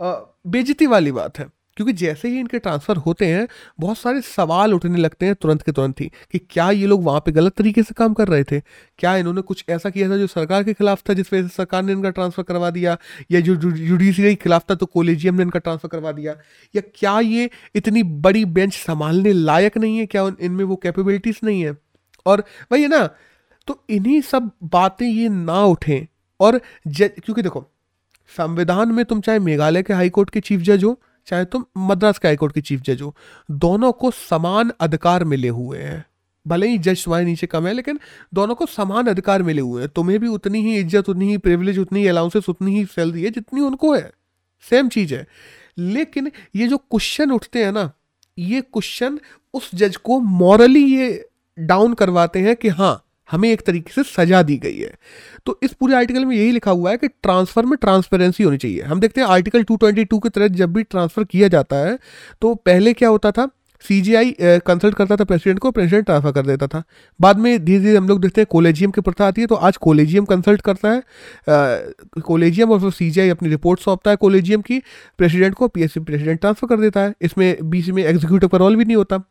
बेजती 0.00 0.86
वाली 0.86 1.12
बात 1.12 1.38
है। 1.38 1.46
क्योंकि 1.76 1.92
जैसे 1.92 2.28
ही 2.28 2.38
इनके 2.40 2.58
ट्रांसफ़र 2.58 2.96
होते 2.96 3.26
हैं, 3.26 3.46
बहुत 3.80 3.98
सारे 3.98 4.20
सवाल 4.20 4.74
उठने 4.74 4.98
लगते 4.98 5.26
हैं 5.26 5.34
तुरंत 5.34 5.62
के 5.62 5.72
तुरंत 5.72 6.00
ही 6.00 6.10
कि 6.32 6.38
क्या 6.40 6.70
ये 6.70 6.86
लोग 6.86 7.04
वहाँ 7.04 7.20
पे 7.26 7.32
गलत 7.32 7.52
तरीके 7.56 7.82
से 7.82 7.94
काम 7.94 8.14
कर 8.14 8.28
रहे 8.28 8.44
थे? 8.44 8.60
क्या 8.98 9.16
इन्होंने 9.16 9.40
कुछ 9.42 9.64
ऐसा 9.68 9.90
किया 9.90 10.08
था 10.10 10.16
जो 10.16 10.26
सरकार 10.26 10.64
के 10.64 10.72
खिलाफ 10.74 11.02
था, 11.08 11.14
जिस 11.14 11.32
वजह 11.32 11.42
से 11.42 11.54
सरकार 11.56 11.82
ने 11.82 11.92
इनका 11.92 12.10
ट्रांसफ़र 12.10 12.44
करवा 12.44 12.70
दिया? 12.70 12.96
या 13.30 13.40
जो 13.40 13.54
जुडिशरी 13.56 14.28
के 14.28 14.42
खिलाफ 14.42 14.70
था 14.70 14.74
तो 14.74 14.86
कोलेजियम 14.86 15.34
ने 15.34 15.42
इनका 15.42 15.58
ट्रांसफ़र 15.58 15.88
करवा 15.88 16.12
दिया? 16.12 16.36
या 16.74 16.82
क्या 16.94 17.18
ये 17.20 17.48
इतनी 17.74 18.02
बड़ी 18.02 18.44
बेंच 18.46 18.74
संभालने 18.76 19.32
लायक 19.32 19.78
नहीं 19.78 19.98
है? 19.98 20.06
क्या 20.06 20.30
इनमें 20.40 20.64
वो 20.64 20.76
कैपेबिलिटीज़ 20.76 21.38
नहीं 21.44 21.64
है? 21.64 21.76
और 22.26 22.44
वही 22.72 22.82
है 22.82 22.88
ना 22.88 23.08
तो 23.68 23.82
इन्हीं 23.90 24.20
सब 24.22 24.50
बातें 24.64 25.06
ये 25.06 25.28
ना 25.28 25.62
उठें। 25.64 26.06
और 26.40 26.58
क्योंकि 26.88 27.42
देखो, 27.42 27.64
संविधान 28.30 28.92
में 28.92 29.04
तुम 29.04 29.20
चाहे 29.20 29.38
मेघालय 29.38 29.82
के 29.82 29.92
हाईकोर्ट 29.92 30.30
के 30.30 30.40
चीफ 30.40 30.60
जज 30.60 30.84
हो 30.84 30.98
चाहे 31.26 31.44
तुम 31.44 31.64
मद्रास 31.78 32.18
के 32.18 32.28
हाईकोर्ट 32.28 32.54
के 32.54 32.60
चीफ 32.60 32.80
जज 32.80 33.02
हो, 33.02 33.14
दोनों 33.50 33.92
को 33.92 34.10
समान 34.10 34.72
अधिकार 34.80 35.24
मिले 35.24 35.48
हुए 35.48 35.78
हैं। 35.78 36.04
भले 36.46 36.68
ही 36.68 36.78
जज 36.78 37.04
तुम्हारे 37.04 37.24
नीचे 37.24 37.46
कम 37.46 37.66
है, 37.66 37.72
लेकिन 37.72 37.98
दोनों 38.34 38.54
को 38.54 38.66
समान 38.66 39.06
अधिकार 39.06 39.42
मिले 39.42 39.62
हुए 39.62 39.82
हैं। 39.82 39.90
तुम्हें 39.90 40.18
भी 40.20 40.28
उतनी 40.28 40.62
ही 40.62 40.76
इज़्ज़त, 40.78 41.08
उतनी 41.08 41.30
ही 41.30 41.36
प्रिविलेज 41.38 41.78
उतनी 41.78 42.00
ही 42.00 42.06
अलाउंसेस 42.06 42.48
उतनी 42.48 42.74
ही 42.76 42.84
सैलरी 42.84 43.22
है 43.22 43.30
जितनी 43.30 43.60
उनको 43.60 43.94
है। 43.94 44.12
सेम 44.70 44.88
चीज़ 44.88 45.14
है। 45.14 45.26
लेकिन 45.78 46.30
ये 46.56 46.68
जो 46.68 46.76
क्वेश्चन 46.76 47.30
उठते 47.30 47.64
हैं 47.64 47.72
ना, 47.72 47.90
ये 48.38 48.60
क्वेश्चन 48.60 49.20
उस 49.54 49.74
जज 49.74 49.96
को 49.96 50.20
मॉरली 50.20 50.84
ये 50.84 51.28
डाउन 51.58 51.94
करवाते 51.94 52.38
हैं 52.38 52.56
कि 52.56 52.68
हाँ 52.68 53.04
हमें 53.32 53.48
एक 53.50 53.62
तरीके 53.62 53.92
से 53.92 54.02
सजा 54.04 54.42
दी 54.42 54.56
गई 54.58 54.76
है। 54.76 54.92
तो 55.46 55.58
इस 55.62 55.72
पूरे 55.72 55.94
आर्टिकल 55.94 56.24
में 56.24 56.36
यही 56.36 56.52
लिखा 56.52 56.70
हुआ 56.70 56.90
है 56.90 56.96
कि 56.96 57.08
ट्रांसफ़र 57.08 57.66
में 57.66 57.76
ट्रांसपेरेंसी 57.80 58.44
होनी 58.44 58.58
चाहिए। 58.58 58.82
हम 58.82 59.00
देखते 59.00 59.20
हैं 59.20 59.28
आर्टिकल 59.28 59.64
222 59.64 60.18
के 60.18 60.28
तहत 60.30 60.52
जब 60.52 60.72
भी 60.72 60.82
ट्रांसफ़र 60.84 61.24
किया 61.24 61.48
जाता 61.48 61.76
है 61.78 61.98
तो 62.42 62.54
पहले 62.56 62.92
क्या 62.92 63.08
होता 63.08 63.30
था? 63.30 63.48
सी 63.84 64.00
जी 64.00 64.14
आई 64.14 64.34
कंसल्ट 64.40 64.94
करता 64.94 65.16
था 65.16 65.24
प्रेसिडेंट 65.24 65.58
को 65.58 65.70
प्रेसिडेंट 65.70 66.04
ट्रांसफ़र 66.06 66.32
कर 66.32 66.46
देता 66.46 66.66
था। 66.66 66.82
बाद 67.20 67.38
में 67.38 67.64
धीरे 67.64 67.78
धीरे 67.80 67.96
हम 67.96 68.08
लोग 68.08 68.20
देखते 68.20 68.40
हैं 68.40 68.46
कोलेजियम 68.50 68.90
की 68.90 69.00
प्रथा 69.00 69.26
आती 69.26 69.40
है 69.40 69.46
तो 69.46 69.54
आज 69.54 69.76
कोलेजियम 69.76 70.24
कंसल्ट 70.24 70.60
करता 70.60 70.90
है। 70.90 72.22
कोलेजियम 72.22 72.72
और 72.72 72.80
फिर 72.80 72.90
सी 72.92 73.28
अपनी 73.28 73.48
रिपोर्ट 73.48 73.80
सौंपता 73.80 74.10
है 74.10 74.16
कोलेजियम 74.16 74.60
की 74.62 74.78
प्रेसिडेंट 75.18 75.54
को 75.54 75.68
P 75.68 75.82
S 75.82 75.92
C 75.94 76.00
president 76.00 76.40
transfer 76.40 76.68
कर 76.68 76.80
देता 76.80 77.00
है। 77.00 77.14
इसमें, 77.22 77.70
बीच 77.70 77.88
में 77.88 78.02
एग्जीक्यूटिव 78.04 78.48
का 78.48 78.58
रोल 78.58 78.76
भी 78.76 78.84
नहीं 78.84 78.96
होता। 78.96 79.22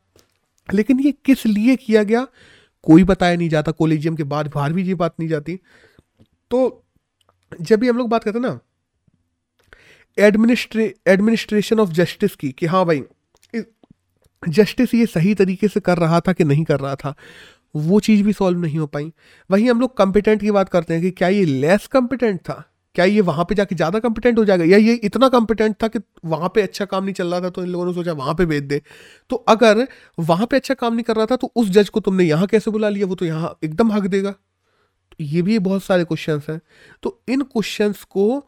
लेकिन 0.70 1.00
ये 1.00 1.14
किस 1.26 1.46
लिए 1.46 1.76
किया 1.78 2.04
गया? 2.04 2.26
कोई 2.84 3.04
बताया 3.04 3.36
नहीं 3.38 3.50
जाता 3.50 3.72
कोलेजियम 3.74 4.16
के 4.16 4.24
बाद 4.26 4.52
बाहर 4.56 4.74
भी 4.74 4.84
ये 4.84 4.96
बात 4.96 5.16
नहीं 5.20 5.30
जाती। 5.30 5.60
तो 6.52 6.84
जब 7.52 7.80
भी 7.80 7.88
हम 7.88 7.98
लोग 7.98 8.10
बात 8.10 8.24
करते 8.24 8.40
हैं 8.40 8.46
ना 8.46 8.60
एडमिनिस्ट्रे 10.18 10.94
एडमिनिस्ट्रेशन 11.08 11.80
ऑफ़ 11.80 11.90
जस्टिस 11.92 12.36
की, 12.36 12.52
कि 12.52 12.66
हाँ 12.66 12.86
भाई 12.86 13.04
जस्टिस 14.44 14.94
ये 14.94 15.06
सही 15.06 15.34
तरीके 15.36 15.68
से 15.68 15.80
कर 15.80 15.98
रहा 15.98 16.20
था 16.20 16.34
कि 16.34 16.44
नहीं 16.44 16.64
कर 16.64 16.80
रहा 16.80 16.96
था, 16.96 17.14
वो 17.76 18.00
चीज़ 18.00 18.24
भी 18.24 18.34
सॉल्व 18.34 18.60
नहीं 18.60 18.78
हो 18.80 18.88
पाई। 18.88 19.12
वहीं 19.50 19.70
हम 19.70 19.82
लोग 19.82 19.96
कंपिटेंट 19.98 20.42
की 20.42 20.52
बात 20.52 20.70
करते 20.70 20.94
हैं 20.94 21.04
कि 21.04 21.12
क्या 21.12 21.28
ये 21.28 21.46
लेस 21.46 21.88
कंपिटेंट 21.88 22.40
था? 22.40 22.64
क्या 22.96 23.06
ये 23.06 23.22
वहाँ 23.22 23.46
पे 23.46 23.56
जाके 23.56 23.76
ज़्यादा 23.76 24.00
कंपिटेंट 24.00 24.38
हो 24.40 24.46
जाएगा? 24.46 24.66
या 24.66 24.78
ये 24.78 24.94
इतना 24.96 25.30
कंपिटेंट 25.30 25.76
था 25.84 25.88
कि 25.88 26.00
वहाँ 26.26 26.50
पे 26.56 26.62
अच्छा 26.62 26.86
काम 26.86 27.04
नहीं 27.04 27.14
चल 27.14 27.28
रहा 27.28 27.42
था 27.42 27.50
तो 27.50 27.64
इन 27.64 27.70
लोगों 27.70 27.86
ने 27.86 27.94
सोचा 27.94 28.14
वहाँ 28.14 28.34
पे 28.36 28.46
भेज 28.46 28.64
दे? 28.64 28.82
तो 29.30 29.36
अगर 29.50 29.86
वहाँ 30.18 30.48
पे 30.48 30.58
अच्छा 30.58 30.74
काम 30.76 30.94
नहीं 30.94 31.04
कर 31.04 31.16
रहा 31.16 31.26
था 31.26 31.36
तो 31.36 31.52
उस 31.56 31.70
जज 31.70 31.90
को 31.90 32.00
तुमने 32.00 32.24
यहाँ 32.24 32.48
कैसे 32.48 32.72
बुला 32.72 32.90
लिया? 32.90 33.08
वो 33.08 33.16
तो 33.16 33.26
यहाँ 33.26 33.58
एकदम 33.64 33.92
हक 33.92 34.08
देगा। 34.08 34.32
तो 34.32 35.24
ये 35.24 35.42
भी 35.42 35.60
बहुत 35.62 35.84
सारे 35.84 36.04
क्वेश्चन 36.06 36.42
हैं। 36.50 36.60
तो 37.04 37.20
इन 37.28 37.42
क्वेश्चन 37.44 37.94
को 38.10 38.46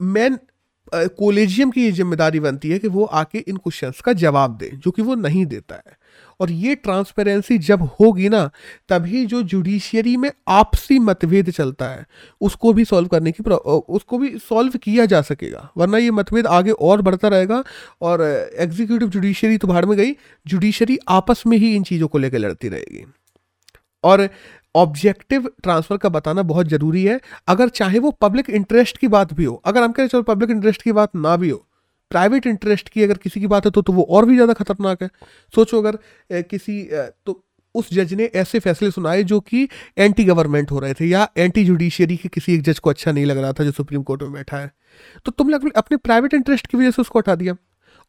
मैन 0.00 0.38
कोलेजियम 0.92 1.70
की 1.70 1.84
ये 1.84 1.90
ज़िम्मेदारी 1.92 2.40
बनती 2.40 2.70
है 2.70 2.78
कि 2.78 2.88
वो 2.88 3.04
आके 3.04 3.38
इन 3.40 3.56
क्वेश्चंस 3.56 4.00
का 4.00 4.12
जवाब 4.14 4.56
दे, 4.56 4.70
जो 4.74 4.90
कि 4.90 5.02
वो 5.02 5.14
नहीं 5.16 5.44
देता 5.46 5.74
है। 5.76 5.96
और 6.40 6.50
ये 6.50 6.74
ट्रांसपेरेंसी 6.74 7.58
जब 7.60 7.82
होगी 8.00 8.28
ना, 8.28 8.50
तभी 8.88 9.24
जो 9.26 9.42
जुडिशियरी 9.44 10.16
में 10.16 10.30
आपसी 10.48 10.98
मतभेद 10.98 11.50
चलता 11.50 11.88
है, 11.88 12.06
उसको 12.40 12.72
भी 12.72 12.84
सॉल्व 12.84 13.08
करने 13.08 13.32
की 13.32 13.42
उसको 13.42 14.18
भी 14.18 14.36
सॉल्व 14.40 14.78
किया 14.78 15.04
जा 15.06 15.20
सकेगा। 15.22 15.68
वरना 15.76 15.98
ये 15.98 16.10
मतभेद 16.10 16.46
आगे 16.48 16.70
और 16.70 17.02
बढ़ता 17.02 17.28
रहेगा 17.28 17.62
और 18.02 18.22
एग्जीक्यूटिव 18.58 19.08
जुडिशियरी 19.08 19.58
तो 19.58 19.68
भाड़ 19.68 19.84
में 19.84 19.96
गई 19.98 20.16
जुडिशरी 20.46 20.98
आपस 21.08 21.42
में 21.46 21.56
ही 21.58 21.74
इन 21.76 21.82
चीज़ों 21.82 22.08
को 22.08 22.18
लेकर 22.18 22.38
लड़ती 22.38 22.68
रहेगी। 22.68 23.04
और 24.04 24.28
ऑब्जेक्टिव 24.74 25.48
ट्रांसफ़र 25.62 25.96
का 25.96 26.08
बताना 26.08 26.42
बहुत 26.44 26.66
ज़रूरी 26.68 27.04
है। 27.04 27.20
अगर 27.48 27.68
चाहे 27.70 27.98
वो 27.98 28.10
पब्लिक 28.20 28.50
इंटरेस्ट 28.50 28.98
की 28.98 29.08
बात 29.08 29.32
भी 29.32 29.44
हो, 29.44 29.54
अगर 29.64 29.82
हम 29.82 29.92
कहें 29.92 30.06
चलो 30.06 30.22
पब्लिक 30.24 30.50
इंटरेस्ट 30.50 30.82
की 30.82 30.92
बात 30.92 31.16
ना 31.16 31.36
भी 31.36 31.50
हो 31.50 31.66
प्राइवेट 32.10 32.46
इंटरेस्ट 32.46 32.88
की 32.88 33.02
अगर 33.02 33.18
किसी 33.18 33.40
की 33.40 33.46
बात 33.46 33.64
है 33.64 33.70
तो 33.70 33.82
तो 33.82 33.92
वो 33.92 34.02
और 34.10 34.26
भी 34.26 34.34
ज़्यादा 34.34 34.52
खतरनाक 34.54 35.02
है। 35.02 35.08
सोचो 35.54 35.78
अगर 35.78 35.98
किसी 36.44 36.82
तो 37.26 37.42
उस 37.74 37.92
जज 37.94 38.12
ने 38.14 38.24
ऐसे 38.36 38.58
फैसले 38.60 38.90
सुनाए 38.90 39.22
जो 39.24 39.38
कि 39.42 39.68
एंटी 39.98 40.24
गवर्नमेंट 40.24 40.70
हो 40.70 40.78
रहे 40.78 40.94
थे 40.94 41.06
या 41.06 41.28
एंटी 41.38 41.64
जुडिशियरी 41.64 42.16
के 42.16 42.28
किसी 42.28 42.54
एक 42.54 42.62
जज 42.62 42.78
को 42.78 42.90
अच्छा 42.90 43.12
नहीं 43.12 43.26
लग 43.26 43.38
रहा 43.38 43.52
था 43.52 43.64
जो 43.64 43.72
सुप्रीम 43.72 44.02
कोर्ट 44.02 44.22
में 44.22 44.32
बैठा 44.32 44.56
है। 44.56 44.70
तो 45.26 45.32
तुमने 45.32 45.58
अपने 45.76 45.96
प्राइवेट 45.98 46.34
इंटरेस्ट 46.34 46.66
की 46.66 46.78
वजह 46.78 46.90
से 46.90 47.02
उसको 47.02 47.18
हटा 47.18 47.34
दिया। 47.34 47.54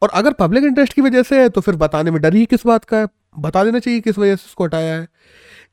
और 0.02 0.10
अगर 0.14 0.32
पब्लिक 0.34 0.64
इंटरेस्ट 0.64 0.92
की 0.92 1.02
वजह 1.02 1.22
से 1.22 1.40
है 1.42 1.48
तो 1.48 1.60
फिर 1.60 1.76
बताने 1.76 2.10
में 2.10 2.20
डर 2.22 2.34
ही 2.34 2.44
किस 2.46 2.66
बात 2.66 2.84
का 2.84 2.98
है? 2.98 3.06
बता 3.38 3.64
देना 3.64 3.78
चाहिए 3.78 4.00
किस 4.00 4.18
वजह 4.18 4.36
से 4.36 4.44
उसको 4.46 4.64
हटाया 4.64 4.94
है। 4.94 5.06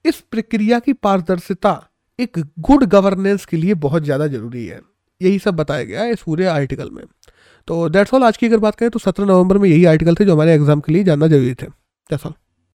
इस 0.06 0.20
प्रक्रिया 0.22 0.80
की 0.80 0.94
पारदर्शिता 0.96 1.74
एक 2.20 2.38
गुड 2.60 2.84
गवर्नेंस 2.88 3.46
के 3.46 3.58
लिए 3.58 3.74
बहुत 3.80 4.04
ज़्यादा 4.04 4.28
ज़रूरी 4.28 4.66
है। 4.66 4.80
यही 5.22 5.40
सब 5.40 5.56
बताया 5.56 5.84
गया 5.84 6.02
है 6.02 6.12
इस 6.12 6.22
पूरे 6.22 6.46
आर्टिकल 6.48 6.90
में। 6.92 7.04
तो 7.70 7.88
दैट्स 7.90 8.14
ऑल 8.14 8.24
आज 8.24 8.38
की 8.38 8.46
अगर 8.46 8.58
बात 8.58 8.76
करें 8.76 8.90
तो 8.92 9.00
सत्रह 9.00 9.26
नवंबर 9.26 9.58
में 9.58 9.68
यही 9.70 9.84
आर्टिकल 9.86 10.16
थे 10.16 10.26
जो 10.26 10.34
हमारे 10.34 10.54
एग्ज़ाम 10.54 10.80
के 10.82 10.94
लिए 10.94 11.04
जानना 11.04 11.28
ज़रूरी 11.28 11.54
थे। 11.54 11.66
That's 12.10 12.26
all 12.26 12.34